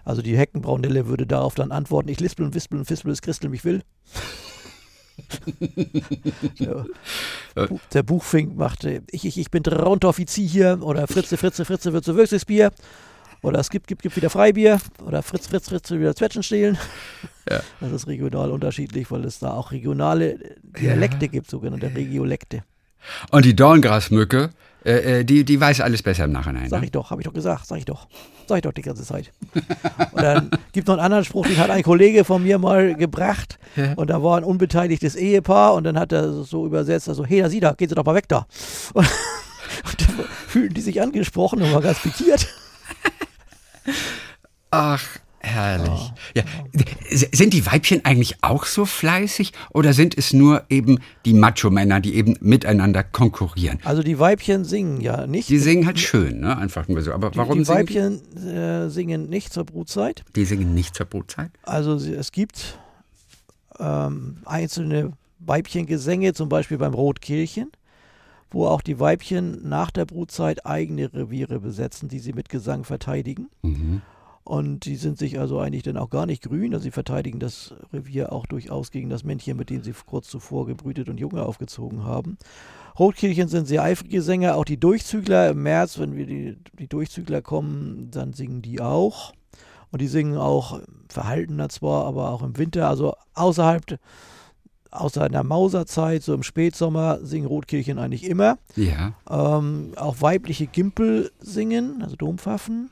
[0.05, 3.49] also die Heckenbraunelle würde darauf dann antworten, ich lispel und wispel und fispel, es Christel
[3.49, 3.81] mich will.
[6.59, 6.85] der,
[7.67, 12.05] Bu- der Buchfink machte, ich, ich, ich bin Traunteroffizier hier oder Fritze, Fritze, Fritze wird
[12.05, 12.71] zu Würzelsbier.
[13.41, 16.77] Oder es gibt, gibt, gibt wieder Freibier oder Fritz, Fritz, Fritz will wieder Zwetschgen stehlen.
[17.49, 17.61] Ja.
[17.79, 22.63] Das ist regional unterschiedlich, weil es da auch regionale Dialekte gibt, sogenannte Regiolekte.
[23.31, 24.49] Und die Dorngrasmücke,
[24.85, 26.69] äh, äh, die, die weiß alles besser im Nachhinein.
[26.69, 26.85] Sag Ne?
[26.85, 28.07] ich doch, habe ich doch gesagt, sag ich doch.
[28.47, 29.31] Sag ich doch die ganze Zeit.
[30.11, 33.57] Und dann gibt noch einen anderen Spruch, den hat ein Kollege von mir mal gebracht.
[33.75, 33.93] Ja.
[33.93, 37.49] Und da war ein unbeteiligtes Ehepaar und dann hat er so übersetzt, also, hey, da
[37.49, 38.47] sieh da, gehen Sie doch mal weg da.
[38.93, 39.05] Und,
[39.85, 42.47] und dann fühlten die sich angesprochen und waren ganz pikiert.
[44.71, 45.03] Ach,
[45.39, 46.11] herrlich.
[46.35, 46.43] Ja.
[47.09, 51.99] S- Sind die Weibchen eigentlich auch so fleißig oder sind es nur eben die Macho-Männer,
[52.01, 53.79] die eben miteinander konkurrieren?
[53.83, 55.49] Also die Weibchen singen ja nicht.
[55.49, 56.57] Die singen halt schön, ne?
[56.57, 57.13] Einfach nur so.
[57.13, 60.23] Aber Die- warum die singen Weibchen äh, singen nicht zur Brutzeit.
[60.29, 60.33] die?
[60.41, 61.51] Die singen nicht zur Brutzeit?
[61.63, 62.77] Also es gibt
[63.79, 67.71] ähm, einzelne Weibchengesänge, zum Beispiel beim Rotkehlchen,
[68.51, 73.49] wo auch die Weibchen nach der Brutzeit eigene Reviere besetzen, die sie mit Gesang verteidigen.
[73.61, 74.01] Mhm.
[74.43, 76.73] Und die sind sich also eigentlich dann auch gar nicht grün.
[76.73, 80.65] Also sie verteidigen das Revier auch durchaus gegen das Männchen, mit dem sie kurz zuvor
[80.65, 82.37] gebrütet und Junge aufgezogen haben.
[82.97, 87.43] Rotkehlchen sind sehr eifrige Sänger, auch die Durchzügler im März, wenn wir die, die Durchzügler
[87.43, 89.33] kommen, dann singen die auch.
[89.91, 93.99] Und die singen auch verhaltener zwar, aber auch im Winter, also außerhalb,
[94.91, 98.57] außer der Mauserzeit, so im Spätsommer, singen Rotkehlchen eigentlich immer.
[98.75, 99.13] Ja.
[99.29, 102.91] Ähm, auch weibliche Gimpel singen, also Dompfaffen.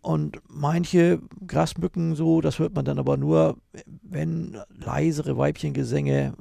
[0.00, 3.56] Und manche Grasmücken so, das hört man dann aber nur,
[4.02, 6.34] wenn leisere Weibchengesänge,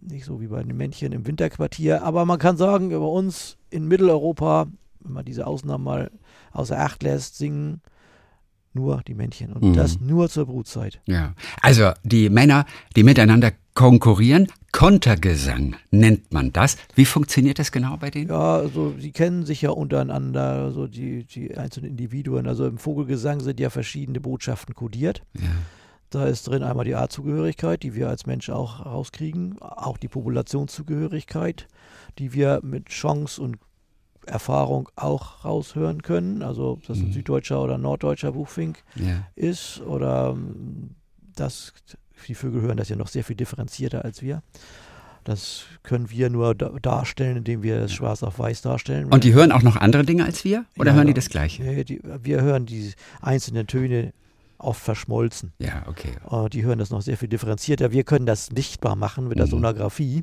[0.00, 2.02] nicht so wie bei den Männchen im Winterquartier.
[2.02, 4.66] Aber man kann sagen, bei uns in Mitteleuropa,
[5.00, 6.10] wenn man diese Ausnahmen mal
[6.52, 7.80] außer Acht lässt, singen
[8.76, 9.52] nur die Männchen.
[9.52, 9.74] Und Mhm.
[9.74, 11.00] das nur zur Brutzeit.
[11.06, 11.34] Ja.
[11.60, 16.76] Also die Männer, die miteinander konkurrieren, Kontergesang nennt man das.
[16.94, 18.28] Wie funktioniert das genau bei denen?
[18.28, 22.46] Ja, also sie kennen sich ja untereinander, also die, die einzelnen Individuen.
[22.46, 25.22] Also im Vogelgesang sind ja verschiedene Botschaften kodiert.
[25.34, 25.48] Ja.
[26.10, 31.66] Da ist drin einmal die Artzugehörigkeit, die wir als Mensch auch rauskriegen, auch die Populationszugehörigkeit,
[32.18, 33.56] die wir mit Chance und
[34.26, 36.42] Erfahrung auch raushören können.
[36.42, 37.12] Also ob das ein Mhm.
[37.12, 39.26] süddeutscher oder norddeutscher Buchfink Ja.
[39.34, 40.90] ist oder ähm,
[41.34, 41.72] das,
[42.26, 44.42] die Vögel hören das ja noch sehr viel differenzierter als wir.
[45.24, 49.06] Das können wir nur da darstellen, indem wir es schwarz auf weiß darstellen.
[49.12, 50.64] Und die hören auch noch andere Dinge als wir?
[50.78, 51.64] Oder Ja, hören die das Gleiche?
[51.64, 54.12] Nee, die, wir hören die einzelnen Töne
[54.58, 55.52] oft verschmolzen.
[55.58, 56.12] Ja, okay.
[56.30, 57.90] Äh, die hören das noch sehr viel differenzierter.
[57.90, 59.50] Wir können das sichtbar machen mit der Mhm.
[59.50, 60.22] Sonographie.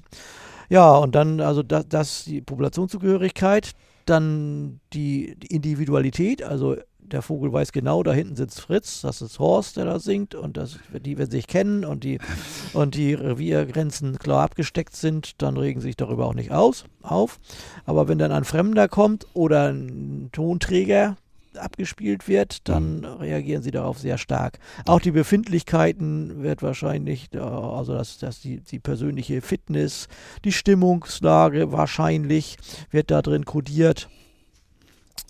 [0.69, 3.71] Ja, und dann also das, das die Populationszugehörigkeit,
[4.05, 9.39] dann die, die Individualität, also der Vogel weiß genau, da hinten sitzt Fritz, das ist
[9.39, 12.19] Horst, der da singt und das, die werden sich kennen und die,
[12.73, 17.39] und die Reviergrenzen klar abgesteckt sind, dann regen sie sich darüber auch nicht aus, auf.
[17.85, 21.17] Aber wenn dann ein Fremder kommt oder ein Tonträger
[21.57, 24.59] abgespielt wird, dann reagieren sie darauf sehr stark.
[24.85, 30.07] Auch die Befindlichkeiten wird wahrscheinlich, äh, also dass, dass die, die persönliche Fitness,
[30.45, 32.57] die Stimmungslage wahrscheinlich
[32.91, 34.09] wird da drin kodiert.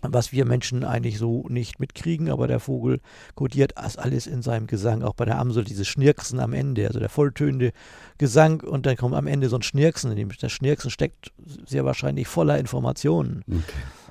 [0.10, 3.00] Was wir Menschen eigentlich so nicht mitkriegen, aber der Vogel
[3.36, 7.00] kodiert das alles in seinem Gesang, auch bei der Amsel dieses Schnirksen am Ende, also
[7.00, 7.72] der volltönende
[8.18, 11.32] Gesang und dann kommt am Ende so ein Schnirksen, in dem das Schnirksen steckt
[11.66, 13.44] sehr wahrscheinlich voller Informationen.
[13.48, 13.62] Okay.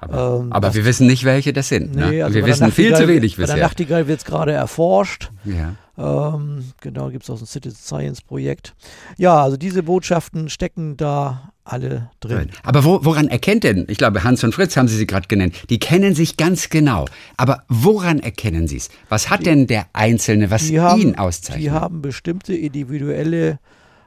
[0.00, 1.94] Aber, ähm, aber wir wissen nicht, welche das sind.
[1.94, 2.10] Ne?
[2.10, 3.54] Nee, also wir wissen viel zu wenig bisher.
[3.54, 5.30] Bei der Nachtigall wird es gerade erforscht.
[5.44, 5.76] Ja.
[6.02, 8.74] Ähm, genau, gibt es auch so ein Citizen Science Projekt.
[9.18, 12.50] Ja, also diese Botschaften stecken da alle drin.
[12.64, 15.54] Aber wo, woran erkennt denn, ich glaube, Hans und Fritz haben Sie sie gerade genannt,
[15.70, 17.06] die kennen sich ganz genau.
[17.36, 18.88] Aber woran erkennen Sie es?
[19.08, 21.62] Was hat die, denn der Einzelne, was ihn haben, auszeichnet?
[21.62, 23.60] Die haben bestimmte individuelle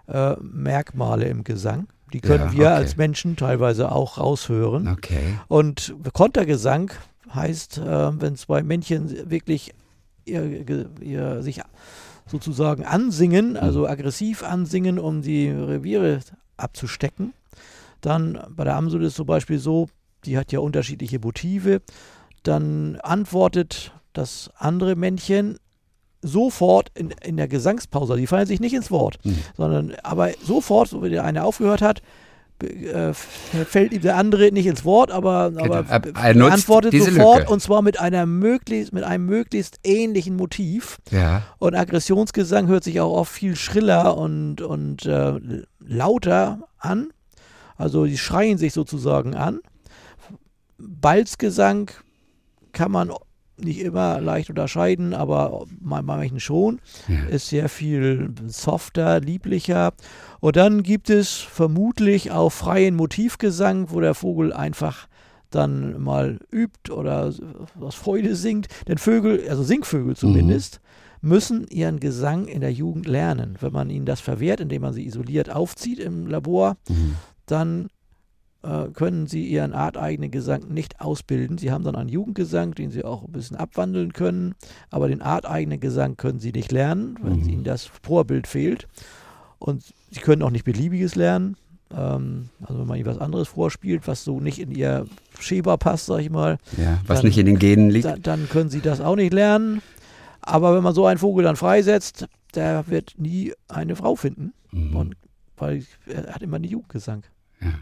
[0.08, 1.88] äh, Merkmale im Gesang.
[2.12, 2.75] Die können ja, wir okay.
[2.75, 4.89] als Menschen teilweise auch raushören.
[4.89, 5.39] Okay.
[5.47, 6.91] Und Kontergesang
[7.34, 9.73] heißt, äh, wenn zwei Männchen wirklich
[10.26, 11.62] ihr, ihr, sich
[12.28, 13.86] sozusagen ansingen, also mhm.
[13.86, 16.20] aggressiv ansingen, um die Reviere
[16.58, 17.34] abzustecken,
[18.02, 19.88] dann bei der Amsel ist zum Beispiel so,
[20.26, 21.82] die hat ja unterschiedliche Motive.
[22.44, 25.58] Dann antwortet das andere Männchen
[26.22, 28.16] sofort in, in der Gesangspause.
[28.18, 29.38] Die fallen sich nicht ins Wort, mhm.
[29.56, 32.02] sondern aber sofort, so wie der eine aufgehört hat,
[32.63, 35.74] äh, fällt ihm der andere nicht ins Wort, aber, genau.
[35.74, 37.52] aber er antwortet sofort Lücke.
[37.52, 40.98] und zwar mit einer möglichst, mit einem möglichst ähnlichen Motiv.
[41.12, 41.44] Ja.
[41.58, 45.34] Und Aggressionsgesang hört sich auch oft viel schriller und, und äh,
[45.80, 47.10] lauter an.
[47.78, 49.60] Also die schreien sich sozusagen an.
[50.78, 51.91] Balzgesang
[52.72, 53.12] kann man
[53.58, 56.80] nicht immer leicht unterscheiden, aber manchen schon.
[57.08, 57.26] Ja.
[57.26, 59.94] Ist sehr viel softer, lieblicher.
[60.39, 65.08] Und dann gibt es vermutlich auch freien Motivgesang, wo der Vogel einfach
[65.50, 67.32] dann mal übt oder
[67.80, 68.68] aus Freude singt.
[68.88, 70.82] Denn Vögel, also Singvögel zumindest,
[71.22, 71.30] mhm.
[71.30, 73.58] müssen ihren Gesang in der Jugend lernen.
[73.62, 77.15] Wenn man ihnen das verwehrt, indem man sie isoliert aufzieht im Labor, mhm.
[77.46, 77.88] dann
[78.65, 81.58] äh, können sie ihren arteigenen Gesang nicht ausbilden.
[81.58, 84.56] Sie haben dann einen Jugendgesang, den sie auch ein bisschen abwandeln können,
[84.89, 87.49] aber den arteigenen Gesang können sie nicht lernen, wenn mhm.
[87.49, 88.88] ihnen das Vorbild fehlt.
[89.60, 91.58] Und sie können auch nicht beliebiges lernen.
[91.93, 95.06] Ähm, also wenn man ihnen was anderes vorspielt, was so nicht in ihr
[95.39, 96.58] Schema passt, sag ich mal.
[96.78, 98.06] Ja, was dann, nicht in den Genen liegt.
[98.06, 99.82] Da, dann können sie das auch nicht lernen.
[100.41, 104.54] Aber wenn man so einen Vogel dann freisetzt, der wird nie eine Frau finden.
[104.71, 104.95] Mhm.
[104.95, 105.15] Und,
[105.58, 107.23] weil er hat immer einen Jugendgesang.
[107.62, 107.73] Ja.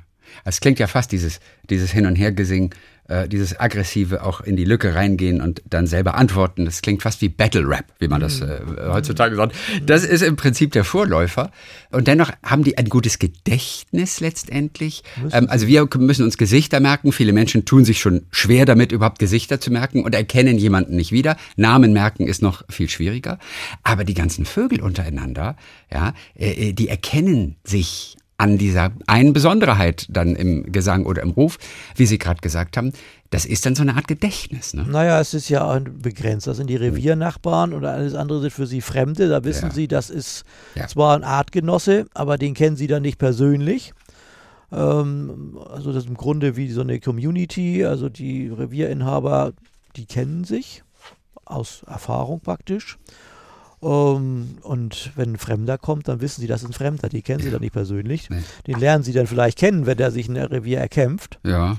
[0.46, 2.74] Es klingt ja fast dieses, dieses Hin- und Hergesing,
[3.10, 6.66] äh, dieses aggressive auch in die Lücke reingehen und dann selber antworten.
[6.66, 9.56] Das klingt fast wie Battle Rap, wie man das äh, heutzutage sagt.
[9.86, 11.52] Das ist im Prinzip der Vorläufer.
[11.92, 15.04] Und dennoch haben die ein gutes Gedächtnis letztendlich.
[15.32, 17.12] Ähm, also wir müssen uns Gesichter merken.
[17.12, 21.12] Viele Menschen tun sich schon schwer damit, überhaupt Gesichter zu merken und erkennen jemanden nicht
[21.12, 21.36] wieder.
[21.58, 23.38] Namen merken ist noch viel schwieriger.
[23.84, 25.58] Aber die ganzen Vögel untereinander,
[25.92, 31.32] ja, äh, äh die erkennen sich an dieser einen Besonderheit dann im Gesang oder im
[31.32, 31.58] Ruf,
[31.96, 32.92] wie Sie gerade gesagt haben.
[33.30, 34.74] Das ist dann so eine Art Gedächtnis.
[34.74, 34.86] Ne?
[34.86, 36.46] Naja, es ist ja begrenzt.
[36.46, 39.30] Das sind die Reviernachbarn oder alles andere sind für Sie Fremde.
[39.30, 39.74] Da wissen ja.
[39.74, 40.44] Sie, das ist
[40.76, 40.88] ja.
[40.88, 43.94] zwar ein Artgenosse, aber den kennen Sie dann nicht persönlich.
[44.74, 47.86] Ähm, also das ist im Grunde wie so eine Community.
[47.86, 49.54] Also die Revierinhaber,
[49.96, 50.84] die kennen sich
[51.46, 52.98] aus Erfahrung praktisch.
[53.84, 57.10] Um, ähm, und wenn ein Fremder kommt, dann wissen sie, das ist ein Fremder.
[57.10, 58.30] Die kennen sie dann nicht persönlich.
[58.30, 58.42] Nee.
[58.66, 61.40] Den lernen sie dann vielleicht kennen, wenn der sich ein Revier erkämpft.
[61.44, 61.78] Ja.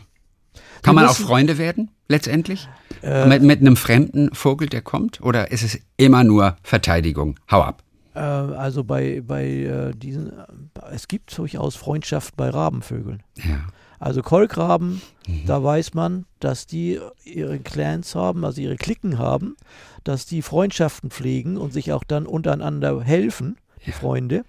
[0.82, 2.68] Kann man auch Freunde werden, letztendlich?
[3.02, 5.22] Äh, mit, mit, einem fremden Vogel, der kommt?
[5.22, 7.40] Oder ist es immer nur Verteidigung?
[7.50, 7.82] Hau ab.
[8.14, 10.32] Äh, also bei, bei äh, diesen,
[10.92, 13.22] es gibt durchaus Freundschaft bei Rabenvögeln.
[13.36, 13.64] Ja.
[13.98, 15.46] Also Kolkraben, mhm.
[15.46, 19.56] da weiß man, dass die ihre Clans haben, also ihre Klicken haben,
[20.04, 23.96] dass die Freundschaften pflegen und sich auch dann untereinander helfen, die ja.
[23.96, 24.44] Freunde.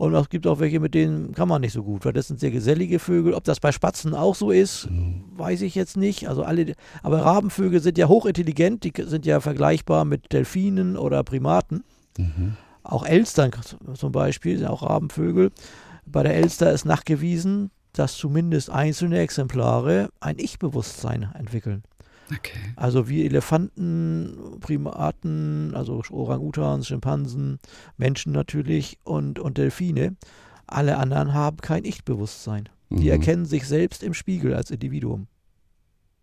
[0.00, 2.40] Und es gibt auch welche, mit denen kann man nicht so gut, weil das sind
[2.40, 3.34] sehr gesellige Vögel.
[3.34, 5.24] Ob das bei Spatzen auch so ist, mhm.
[5.36, 6.26] weiß ich jetzt nicht.
[6.26, 11.84] Also alle, aber Rabenvögel sind ja hochintelligent, die sind ja vergleichbar mit Delfinen oder Primaten.
[12.16, 12.56] Mhm.
[12.82, 13.50] Auch Elstern
[13.92, 15.52] zum Beispiel sind auch Rabenvögel.
[16.06, 21.82] Bei der Elster ist nachgewiesen, dass zumindest einzelne Exemplare ein Ich-Bewusstsein entwickeln.
[22.32, 22.58] Okay.
[22.76, 27.58] Also wie Elefanten, Primaten, also Orang-Utans, Schimpansen,
[27.96, 30.16] Menschen natürlich und, und Delfine.
[30.66, 32.68] Alle anderen haben kein Ich-Bewusstsein.
[32.90, 33.10] Die mhm.
[33.10, 35.26] erkennen sich selbst im Spiegel als Individuum.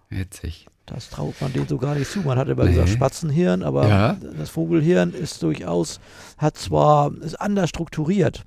[0.10, 0.68] Witzig.
[0.86, 2.20] Das traut man denen so gar nicht zu.
[2.20, 2.70] Man hat immer nee.
[2.72, 4.14] gesagt Spatzenhirn, aber ja.
[4.38, 6.00] das Vogelhirn ist durchaus,
[6.38, 8.46] hat zwar, ist anders strukturiert.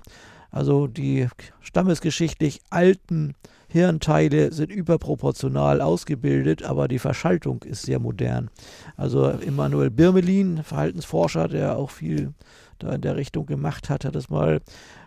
[0.49, 1.27] Also die
[1.61, 3.35] stammesgeschichtlich alten
[3.71, 8.49] Hirnteile sind überproportional ausgebildet, aber die Verschaltung ist sehr modern.
[8.97, 12.33] Also Emanuel Birmelin, Verhaltensforscher, der auch viel
[12.79, 14.59] da in der Richtung gemacht hat, hat es mal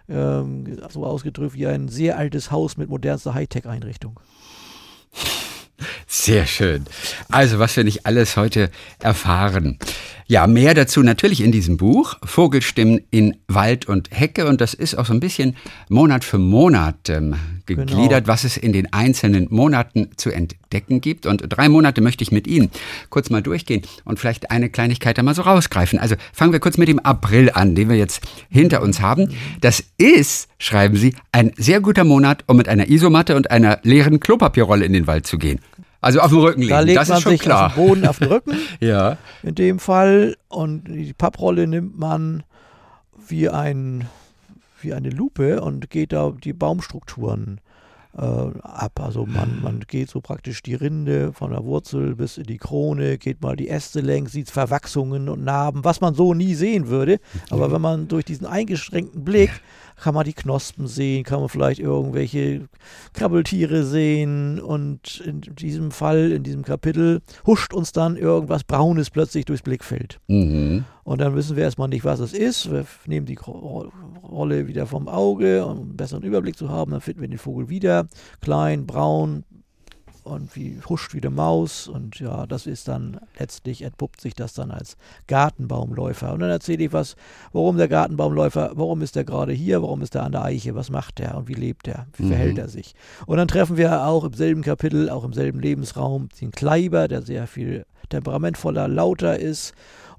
[0.09, 4.19] ähm, so ausgedrückt wie ein sehr altes Haus mit modernster Hightech-Einrichtung.
[6.17, 6.85] Sehr schön.
[7.29, 9.79] Also, was wir nicht alles heute erfahren.
[10.27, 14.47] Ja, mehr dazu natürlich in diesem Buch, Vogelstimmen in Wald und Hecke.
[14.47, 15.57] Und das ist auch so ein bisschen
[15.89, 17.35] Monat für Monat ähm,
[17.67, 18.29] gegliedert, genau.
[18.29, 21.27] was es in den einzelnen Monaten zu entdecken gibt.
[21.27, 22.71] Und drei Monate möchte ich mit Ihnen
[23.11, 25.99] kurz mal durchgehen und vielleicht eine Kleinigkeit da mal so rausgreifen.
[25.99, 29.35] Also fangen wir kurz mit dem April an, den wir jetzt hinter uns haben.
[29.61, 34.21] Das ist, schreiben Sie, ein sehr guter Monat, um mit einer Isomatte und einer leeren
[34.21, 35.59] Klopapierrolle in den Wald zu gehen.
[36.05, 37.67] Also auf dem Rücken liegen, da legt das man ist schon sich klar.
[37.67, 38.59] auf den Boden auf den Rücken.
[38.81, 39.17] ja.
[39.43, 40.37] In dem Fall.
[40.49, 42.43] Und die Papprolle nimmt man
[43.27, 44.07] wie, ein,
[44.83, 47.61] wie eine Lupe und geht da die Baumstrukturen
[48.17, 49.01] äh, ab.
[49.01, 53.19] Also man, man geht so praktisch die Rinde von der Wurzel bis in die Krone,
[53.19, 57.19] geht mal die Äste längs, sieht Verwachsungen und Narben, was man so nie sehen würde.
[57.51, 59.51] Aber wenn man durch diesen eingeschränkten Blick
[59.97, 62.69] kann man die Knospen sehen, kann man vielleicht irgendwelche
[63.13, 69.45] Krabbeltiere sehen und in diesem Fall, in diesem Kapitel, huscht uns dann irgendwas Braunes plötzlich
[69.45, 70.21] durchs Blickfeld.
[70.29, 70.85] Mhm.
[71.05, 72.71] Und dann wissen wir erstmal nicht, was es ist.
[72.71, 76.93] Wir nehmen die Rolle wieder vom Auge, um einen besseren Überblick zu haben.
[76.93, 78.07] Dann finden wir den Vogel wieder.
[78.41, 79.45] Klein, braun,
[80.25, 84.55] und wie huscht wie eine Maus und ja, das ist dann letztlich entpuppt sich das
[84.55, 86.33] dann als Gartenbaumläufer.
[86.33, 87.17] Und dann erzähle ich was,
[87.53, 90.91] warum der Gartenbaumläufer, warum ist er gerade hier, warum ist er an der Eiche, was
[90.91, 92.29] macht er und wie lebt er, wie mhm.
[92.29, 92.95] verhält er sich.
[93.27, 97.23] Und dann treffen wir auch im selben Kapitel, auch im selben Lebensraum den Kleiber, der
[97.23, 99.75] sehr viel temperamentvoller, lauter ist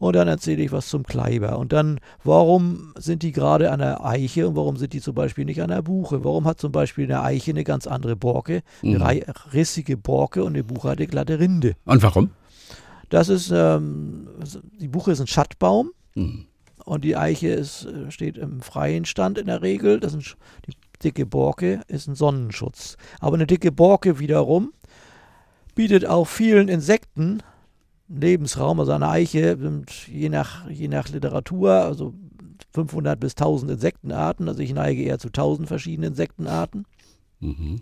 [0.06, 1.58] und dann erzähle ich was zum Kleiber.
[1.58, 5.46] Und dann, warum sind die gerade an der Eiche und warum sind die zum Beispiel
[5.46, 6.24] nicht an der Buche?
[6.24, 9.24] Warum hat zum Beispiel eine Eiche eine ganz andere Borke, eine mhm.
[9.54, 11.76] rissige Borke und eine Buche hat eine glatte Rinde?
[11.86, 12.30] Und warum?
[13.10, 14.28] Das ist, ähm,
[14.80, 15.91] die Buche ist ein Schattbaum.
[16.13, 16.46] Mhm.
[16.86, 20.00] Und die Eiche ist, äh, steht im freien Stand in der Regel.
[20.00, 20.38] Das ist
[20.68, 22.98] die dicke Borke ist ein Sonnenschutz.
[23.20, 24.72] Aber eine dicke Borke wiederum
[25.74, 27.41] bietet auch vielen Insekten
[28.08, 32.13] Lebensraum, also eine Eiche sind je nach, je nach Literatur, also
[32.74, 34.48] 500 bis 1000 Insektenarten.
[34.48, 36.86] Also ich neige eher zu 1000 verschiedenen Insektenarten.
[37.39, 37.82] Mhm.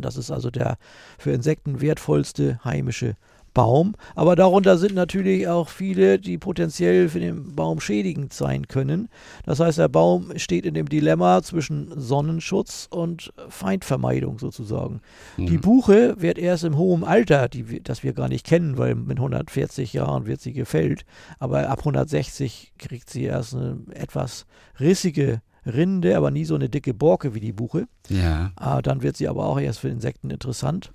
[0.00, 0.76] Das ist also der
[1.18, 3.16] für Insekten wertvollste heimische
[3.54, 3.94] Baum.
[4.14, 9.08] Aber darunter sind natürlich auch viele, die potenziell für den Baum schädigend sein können.
[9.44, 15.00] Das heißt, der Baum steht in dem Dilemma zwischen Sonnenschutz und Feindvermeidung sozusagen.
[15.36, 15.46] Mhm.
[15.46, 19.18] Die Buche wird erst im hohen Alter, die, das wir gar nicht kennen, weil mit
[19.18, 21.04] 140 Jahren wird sie gefällt,
[21.38, 24.46] aber ab 160 kriegt sie erst eine etwas
[24.78, 25.42] rissige
[25.74, 27.86] Rinde, aber nie so eine dicke Borke wie die Buche.
[28.08, 28.52] Ja.
[28.56, 30.92] Ah, dann wird sie aber auch erst für Insekten interessant.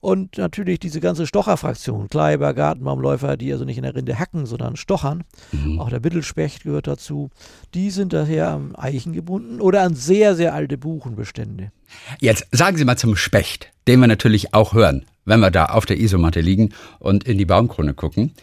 [0.00, 4.76] Und natürlich diese ganze Stocherfraktion, Kleiber, Gartenbaumläufer, die also nicht in der Rinde hacken, sondern
[4.76, 5.24] stochern.
[5.50, 5.80] Mhm.
[5.80, 7.30] Auch der Mittelspecht gehört dazu.
[7.74, 11.72] Die sind daher am Eichen gebunden oder an sehr, sehr alte Buchenbestände.
[12.20, 15.84] Jetzt sagen Sie mal zum Specht, den wir natürlich auch hören, wenn wir da auf
[15.84, 18.34] der Isomatte liegen und in die Baumkrone gucken.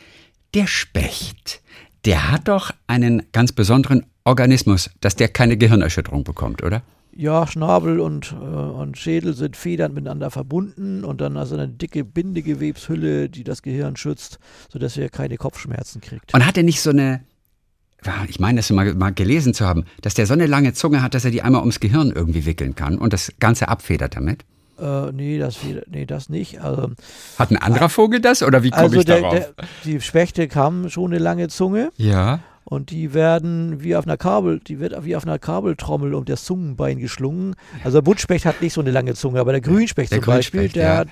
[0.54, 1.62] Der Specht,
[2.04, 6.82] der hat doch einen ganz besonderen Organismus, dass der keine Gehirnerschütterung bekommt, oder?
[7.16, 12.04] Ja, Schnabel und, äh, und Schädel sind federnd miteinander verbunden und dann also eine dicke
[12.04, 16.34] Bindegewebshülle, die das Gehirn schützt, sodass er keine Kopfschmerzen kriegt.
[16.34, 17.22] Und hat er nicht so eine,
[18.28, 21.14] ich meine, das mal, mal gelesen zu haben, dass der so eine lange Zunge hat,
[21.14, 24.44] dass er die einmal ums Gehirn irgendwie wickeln kann und das Ganze abfedert damit?
[24.78, 26.60] Äh, nee, das, nee, das nicht.
[26.60, 26.92] Also,
[27.40, 29.34] Hat ein anderer Vogel das oder wie komme also ich der, darauf?
[29.34, 29.54] Der,
[29.86, 31.92] die Spechte haben schon eine lange Zunge.
[31.96, 32.42] Ja.
[32.68, 36.46] Und die werden wie auf einer Kabel, die wird wie auf einer Kabeltrommel um das
[36.46, 37.56] Zungenbein geschlungen.
[37.84, 40.70] Also der Buntspecht hat nicht so eine lange Zunge, aber der Grünspecht der zum Beispiel,
[40.70, 40.98] der, ja.
[40.98, 41.10] hat,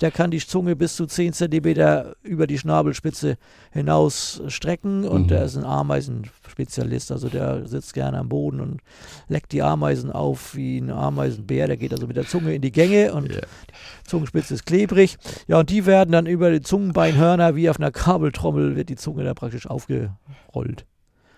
[0.00, 3.36] der kann die Zunge bis zu 10 cm über die Schnabelspitze
[3.70, 5.28] hinaus strecken und mhm.
[5.28, 7.12] der ist ein Ameisenspezialist.
[7.12, 8.80] Also der sitzt gerne am Boden und
[9.28, 11.68] leckt die Ameisen auf wie ein Ameisenbär.
[11.68, 13.42] Der geht also mit der Zunge in die Gänge und yeah.
[13.42, 15.16] die Zungenspitze ist klebrig.
[15.46, 19.22] Ja, und die werden dann über die Zungenbeinhörner wie auf einer Kabeltrommel wird die Zunge
[19.22, 20.86] da praktisch aufgerollt.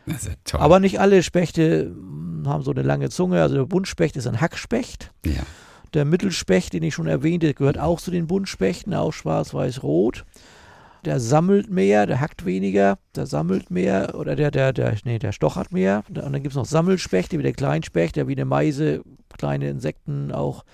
[0.07, 3.43] Ja Aber nicht alle Spechte hm, haben so eine lange Zunge.
[3.43, 5.11] Also der Buntspecht ist ein Hackspecht.
[5.25, 5.43] Ja.
[5.95, 10.25] Der Mittelspecht, den ich schon erwähnte, gehört auch zu den Buntspechten, auch schwarz-weiß-rot.
[11.05, 15.33] Der sammelt mehr, der hackt weniger, der sammelt mehr oder der, der, der, nee, der
[15.33, 16.05] stochert mehr.
[16.09, 19.03] Und dann gibt es noch Sammelspechte, wie der Kleinspecht, der wie eine Meise
[19.37, 20.65] kleine Insekten auch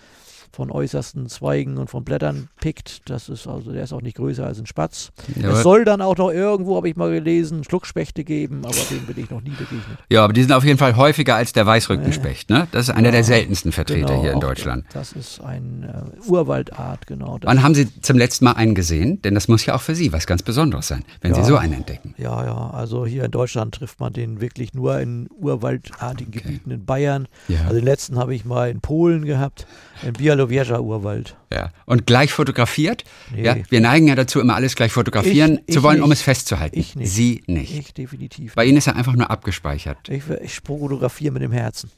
[0.56, 3.10] von äußersten Zweigen und von Blättern pickt.
[3.10, 5.10] Das ist also, der ist auch nicht größer als ein Spatz.
[5.38, 9.04] Ja, es soll dann auch noch irgendwo, habe ich mal gelesen, Schluckspechte geben, aber dem
[9.04, 9.98] bin ich noch nie begegnet.
[10.10, 12.68] Ja, aber die sind auf jeden Fall häufiger als der Weißrückenspecht, ne?
[12.72, 14.86] Das ist einer ja, der seltensten Vertreter genau, hier in Deutschland.
[14.94, 17.38] Das ist eine äh, Urwaldart, genau.
[17.42, 19.20] Wann haben Sie zum letzten Mal einen gesehen?
[19.20, 21.58] Denn das muss ja auch für Sie was ganz Besonderes sein, wenn ja, Sie so
[21.58, 22.14] einen entdecken.
[22.16, 26.42] Ja, ja, also hier in Deutschland trifft man den wirklich nur in urwaldartigen okay.
[26.42, 27.28] Gebieten in Bayern.
[27.46, 29.66] Also den letzten habe ich mal in Polen gehabt,
[30.02, 31.36] in Bialorussien Sowjetischer Urwald.
[31.52, 31.70] Ja.
[31.86, 33.04] Und gleich fotografiert?
[33.34, 33.44] Nee.
[33.44, 36.18] Ja, wir neigen ja dazu, immer alles gleich fotografieren Ich- zu ich wollen, um nicht.
[36.18, 36.78] es festzuhalten.
[36.78, 37.10] Ich nicht.
[37.10, 37.76] Sie nicht.
[37.78, 38.54] Ich definitiv.
[38.54, 40.08] Bei Ihnen ist er einfach nur abgespeichert.
[40.08, 41.90] Ich, ich fotografiere mit dem Herzen.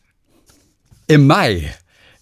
[1.06, 1.72] Im Mai,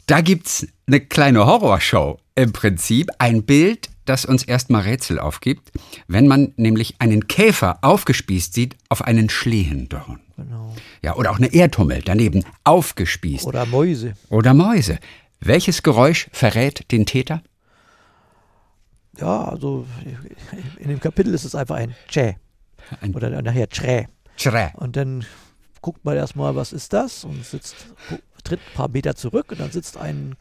[0.07, 2.19] da gibt's eine kleine Horrorshow.
[2.35, 5.73] Im Prinzip ein Bild, das uns erstmal Rätsel aufgibt,
[6.07, 10.21] wenn man nämlich einen Käfer aufgespießt sieht auf einen Schlehendorn.
[10.37, 10.77] Genau.
[11.03, 13.47] Ja, oder auch eine Erdhummel daneben aufgespießt.
[13.47, 14.13] Oder Mäuse.
[14.29, 14.99] Oder Mäuse.
[15.41, 17.43] Welches Geräusch verrät den Täter?
[19.19, 19.87] Ja, also
[20.79, 22.37] in dem Kapitel ist es einfach ein Tschä.
[23.15, 24.07] Oder nachher Tschrä.
[24.37, 24.73] Schrä.
[24.75, 25.25] Und dann
[25.81, 27.25] guckt man erstmal, was ist das?
[27.25, 27.75] Und sitzt,
[28.45, 30.37] tritt ein paar Meter zurück und dann sitzt ein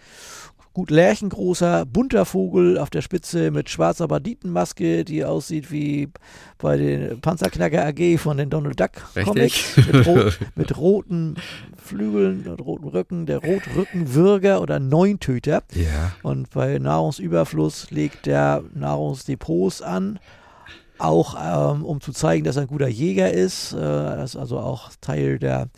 [0.75, 6.09] gut lärchengroßer, bunter Vogel auf der Spitze mit schwarzer Banditenmaske, die aussieht wie
[6.57, 8.91] bei den Panzerknacker AG von den Donald Duck
[9.23, 9.77] Comics.
[9.77, 11.35] Mit, ro mit roten
[11.77, 15.63] Flügeln und roten Rücken, der Rotrückenwürger oder Neuntöter.
[15.73, 16.11] Ja.
[16.23, 20.19] Und bei Nahrungsüberfluss legt der Nahrungsdepots an,
[20.97, 21.37] auch
[21.75, 23.71] ähm, um zu zeigen, dass er ein guter Jäger ist.
[23.71, 25.69] Äh, das ist also auch Teil der,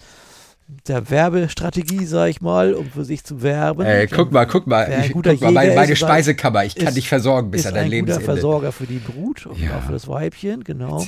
[0.88, 3.84] der Werbestrategie, sag ich mal, um für sich zu werben.
[3.86, 6.66] Ey, guck mal, guck mal, ein ich, guck mal meine, meine ist, Speisekammer.
[6.66, 8.26] Ich kann ist- dich versorgen bis ist an dein ein guter Lebensende.
[8.26, 9.78] Versorger für die Brut und Ja.
[9.78, 11.06] auch für das Weibchen, genau.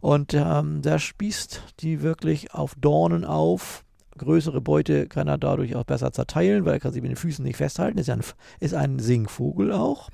[0.00, 3.84] Und ähm, der spießt die wirklich auf Dornen auf.
[4.18, 7.44] Größere Beute kann er dadurch auch besser zerteilen, weil er kann sie mit den Füßen
[7.44, 7.98] nicht festhalten.
[7.98, 8.22] Ist ja ein,
[8.60, 10.08] ist ein Singvogel auch.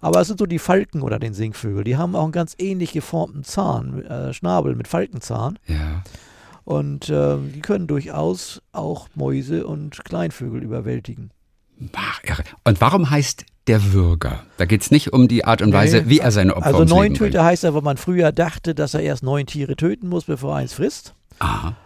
[0.00, 1.84] Aber es sind so die Falken oder den Singvögel.
[1.84, 5.58] Die haben auch einen ganz ähnlich geformten Zahn, äh, Schnabel mit Falkenzahn.
[5.68, 6.02] Ja.
[6.64, 11.30] Und ähm, die können durchaus auch Mäuse und Kleinvögel überwältigen.
[12.64, 14.44] Und warum heißt der Würger?
[14.56, 16.08] Da geht es nicht um die Art und Weise, Nee.
[16.08, 17.18] wie er seine Opfer Also ums Leben neun bringt.
[17.32, 20.52] Töter heißt er, weil man früher dachte, dass er erst neun Tiere töten muss, bevor
[20.52, 21.14] er eins frisst.
[21.40, 21.76] Aha.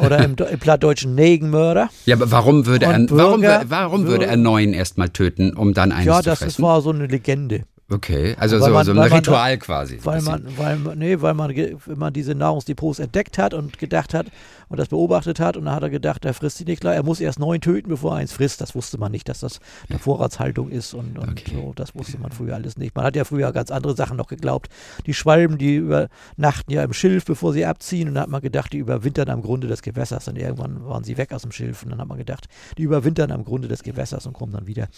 [0.00, 1.90] Oder im, im plattdeutschen Negenmörder.
[2.06, 5.54] Ja, aber warum würde er, Und warum, Bürger- wür- warum würde er neun erstmal töten,
[5.54, 6.48] um dann eines ja, zu das fressen?
[6.48, 7.64] ist, war so eine Legende.
[7.92, 9.98] Okay, also Weil so, man- so ein weil man Ritual quasi.
[10.02, 10.44] Weil Bisschen.
[10.44, 14.26] man, weil, man- nee, weil man, wenn man diese Nahrungsdepots entdeckt hat und gedacht hat
[14.68, 16.94] und das beobachtet hat und dann hat er gedacht, er frisst die nicht klar.
[16.94, 18.60] Er muss erst neun töten, bevor er eins frisst.
[18.60, 21.52] Das wusste man nicht, dass das eine Vorratshaltung ist und, und Okay.
[21.54, 21.72] so.
[21.76, 22.94] Das wusste man früher alles nicht.
[22.96, 24.68] Man hat ja früher ganz andere Sachen noch geglaubt.
[25.06, 28.08] Die Schwalben, die übernachten ja im Schilf, bevor sie abziehen.
[28.08, 30.28] Und dann hat man gedacht, die überwintern am Grunde des Gewässers.
[30.28, 31.82] Und irgendwann waren sie weg aus dem Schilf.
[31.82, 32.46] Und dann hat man gedacht,
[32.78, 34.88] die überwintern am Grunde des Gewässers und kommen dann wieder.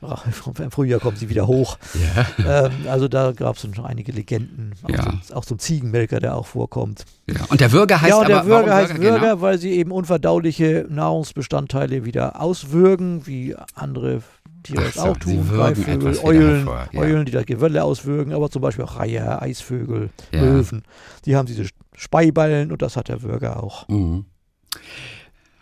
[0.58, 1.76] Im Frühjahr kommen sie wieder hoch.
[1.94, 4.72] ja, Ähm, also da gab es schon einige Legenden.
[4.82, 5.02] Auch, Ja.
[5.02, 7.04] zum, auch zum Ziegenmelker, der auch vorkommt.
[7.26, 7.36] ja.
[7.48, 9.40] Und der Würger heißt ja, und aber der Würger warum heißt Würger, Genau?
[9.40, 14.22] weil sie eben unverdauliche Nahrungsbestandteile wieder auswürgen, wie andere
[14.62, 15.48] Tiere es so, auch tun.
[15.48, 17.00] Greifvögel, Eulen, hervor, ja.
[17.00, 20.40] Eulen, die das Gewölle auswürgen, aber zum Beispiel auch Reiher, Eisvögel, Ja.
[20.40, 20.82] Löwen.
[21.24, 21.66] Die haben diese
[21.96, 23.86] Speiballen und das hat der Würger auch.
[23.88, 24.24] Mhm.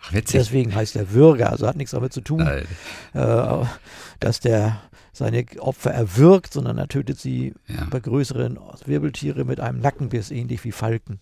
[0.03, 0.39] Ach, witzig.
[0.39, 2.63] Deswegen heißt der Würger, also hat nichts damit zu tun, äh,
[4.19, 4.77] dass der
[5.17, 7.87] seine Opfer erwürgt, sondern er tötet sie Ja.
[7.89, 11.19] bei größeren Wirbeltiere mit einem Nackenbiss, ähnlich wie Falken.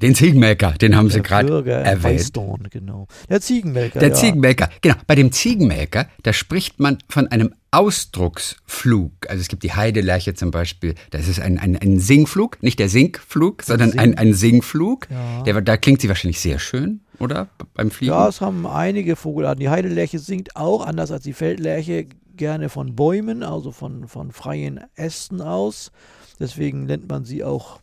[0.00, 2.04] Den Ziegenmelker, den haben Sie gerade erwähnt.
[2.04, 3.08] Weißdorn, genau.
[3.28, 3.98] Der Ziegenmelker.
[3.98, 4.14] Der ja.
[4.14, 4.94] Ziegenmelker, genau.
[5.08, 9.12] Bei dem Ziegenmelker, da spricht man von einem Ausdrucksflug.
[9.28, 10.94] Also es gibt die Heidelerche zum Beispiel.
[11.10, 15.08] Das ist ein, ein, ein Singflug, nicht der Sinkflug, sondern Sing- ein, ein Singflug.
[15.10, 15.42] Ja.
[15.42, 17.48] Der, da klingt sie wahrscheinlich sehr schön, oder?
[17.74, 18.12] Beim Fliegen.
[18.12, 19.60] Ja, es haben einige Vogelarten.
[19.60, 22.06] Die Heidelerche singt auch, anders als die Feldlerche,
[22.38, 25.92] gerne von Bäumen, also von, von freien Ästen aus.
[26.40, 27.80] Deswegen nennt man sie auch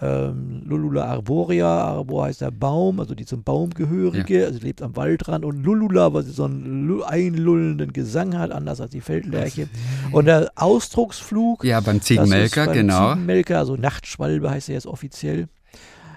[0.00, 1.66] ähm, Lulula arborea.
[1.66, 4.46] Arbor heißt der Baum, also die zum Baum gehörige.
[4.46, 5.44] Also sie lebt am Waldrand.
[5.44, 9.68] Und Lulula, weil sie so einen lu- einlullenden Gesang hat, anders als die Feldlerche.
[10.12, 13.12] Und der Ausdrucksflug, ja, beim Ziegenmelker, beim genau.
[13.14, 15.48] Ziegenmelker, also Nachtschwalbe heißt er jetzt offiziell.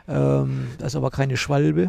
[0.07, 1.88] Ähm, das ist aber keine Schwalbe.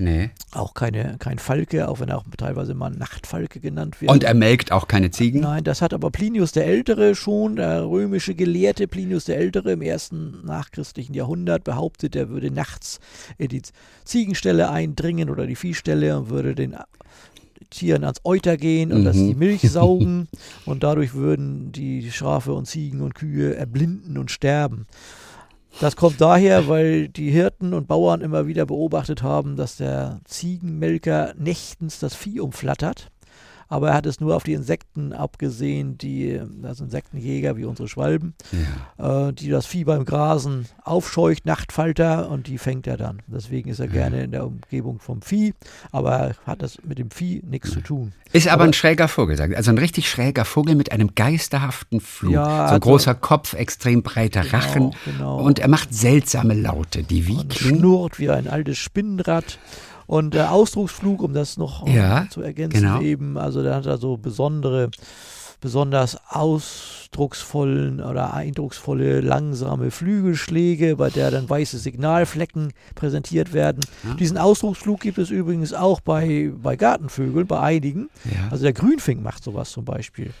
[0.00, 0.30] Nee.
[0.52, 4.10] Auch keine, kein Falke, auch wenn er auch teilweise mal Nachtfalke genannt wird.
[4.12, 5.40] Und er melkt auch keine Ziegen.
[5.40, 9.82] Nein, das hat aber Plinius der Ältere schon, der römische Gelehrte Plinius der Ältere im
[9.82, 13.00] ersten nachchristlichen Jahrhundert behauptet, er würde nachts
[13.38, 13.62] in die
[14.04, 16.76] Ziegenställe eindringen oder die Viehställe und würde den
[17.70, 19.26] Tieren ans Euter gehen und das Mhm.
[19.28, 20.28] die Milch saugen
[20.64, 24.86] und dadurch würden die Schafe und Ziegen und Kühe erblinden und sterben.
[25.80, 31.34] Das kommt daher, weil die Hirten und Bauern immer wieder beobachtet haben, dass der Ziegenmelker
[31.36, 33.10] nächtens das Vieh umflattert.
[33.70, 38.34] Aber er hat es nur auf die Insekten abgesehen, die, also Insektenjäger wie unsere Schwalben,
[38.98, 39.28] Ja.
[39.28, 43.20] äh, die das Vieh beim Grasen aufscheucht, Nachtfalter, und die fängt er dann.
[43.26, 45.52] Deswegen ist er gerne in der Umgebung vom Vieh,
[45.92, 48.12] aber er hat das mit dem Vieh nichts zu tun.
[48.32, 52.32] Ist aber, Aber- ein schräger Vogel, also ein richtig schräger Vogel mit einem geisterhaften Flug.
[52.32, 54.94] Ja, so ein also- großer Kopf, extrem breiter Rachen.
[55.04, 55.40] genau.
[55.40, 59.58] Und er macht seltsame Laute, die wie Und schnurrt wie ein altes Spinnrad
[60.08, 63.02] Und der Ausdrucksflug, um das noch äh, Ja, zu ergänzen, genau.
[63.02, 64.90] eben, also der hat da so besondere,
[65.60, 73.80] besonders ausdrucksvollen oder eindrucksvolle langsame Flügelschläge, bei der dann weiße Signalflecken präsentiert werden.
[74.18, 78.08] Diesen Ausdrucksflug gibt es übrigens auch bei, bei Gartenvögeln, bei einigen.
[78.24, 78.48] Ja.
[78.50, 80.32] Also der Grünfink macht sowas zum Beispiel.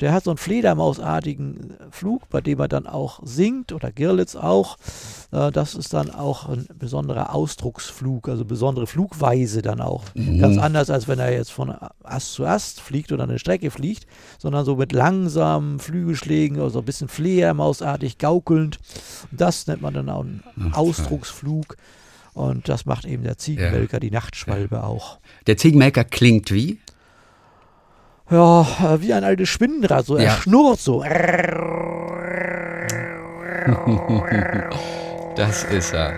[0.00, 4.76] Der hat so einen Fledermausartigen Flug, bei dem er dann auch singt oder Girlitz auch.
[5.32, 10.04] Äh, Das ist dann auch ein besonderer Ausdrucksflug, also besondere Flugweise dann auch.
[10.14, 14.06] Ganz anders, als wenn er jetzt von Ast zu Ast fliegt oder eine Strecke fliegt,
[14.38, 18.78] sondern so mit langsamen Flügelschlägen, also ein bisschen Fledermausartig gaukelnd.
[19.30, 20.42] Das nennt man dann auch einen
[20.72, 21.76] Ausdrucksflug.
[22.34, 25.18] Und das macht eben der Ziegenmelker, die Nachtschwalbe auch.
[25.46, 26.78] Der Ziegenmelker klingt wie?
[28.30, 30.32] Ja, äh, wie ein altes Spinnenrad, so er Ja.
[30.36, 31.02] schnurrt so.
[35.36, 36.12] Das ist er.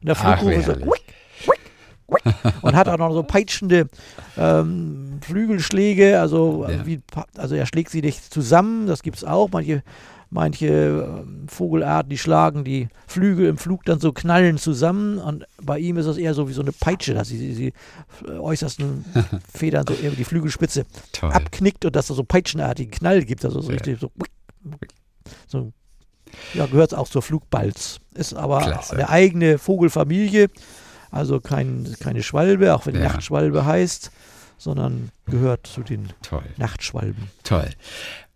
[0.00, 0.72] Und der Flugruf ist so
[2.62, 3.88] und hat auch noch so peitschende
[4.36, 6.86] ähm, Flügelschläge, also, Ja.
[6.86, 7.00] wie,
[7.36, 9.48] also er schlägt sie nicht zusammen, das gibt es auch.
[9.50, 9.82] Manche,
[10.30, 15.78] manche ähm, Vogelarten, die schlagen die Flügel im Flug dann so knallen zusammen und bei
[15.78, 17.72] ihm ist das eher so wie so eine Peitsche, dass sie die
[18.28, 19.04] äh, äußersten
[19.52, 21.30] Federn so die Flügelspitze Toll.
[21.32, 23.74] abknickt und dass es so peitschenartigen Knall gibt, also so Ja.
[23.78, 24.10] richtig so,
[25.48, 25.72] so
[26.54, 27.98] ja, gehört auch zur Flugbalz.
[28.14, 28.94] Ist aber Klasse.
[28.94, 30.48] eine eigene Vogelfamilie,
[31.10, 33.02] also kein, keine Schwalbe, auch wenn Ja.
[33.02, 34.10] Nachtschwalbe heißt,
[34.58, 36.44] sondern gehört zu den Toll.
[36.56, 37.28] Nachtschwalben.
[37.44, 37.70] Toll.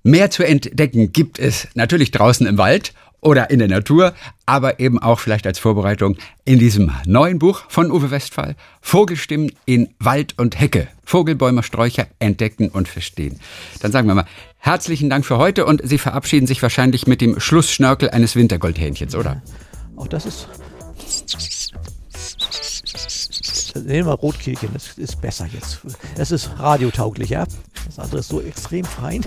[0.02, 4.14] Mehr zu entdecken gibt es natürlich draußen im Wald oder in der Natur,
[4.46, 6.16] aber eben auch vielleicht als Vorbereitung
[6.46, 12.68] in diesem neuen Buch von Uwe Westphal, Vogelstimmen in Wald und Hecke, Vogelbäume, Sträucher entdecken
[12.68, 13.38] und verstehen.
[13.80, 14.26] Dann sagen wir mal,
[14.58, 19.42] herzlichen Dank für heute und Sie verabschieden sich wahrscheinlich mit dem Schlussschnörkel eines Wintergoldhähnchens, oder?
[19.96, 20.48] Auch das ist.
[23.74, 25.80] Nehmen wir Rotkehlchen, das ist besser jetzt.
[26.16, 27.46] Das ist radiotauglicher.
[27.86, 29.24] Das andere ist so extrem fein.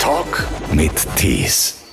[0.00, 1.85] Talk mit Tees.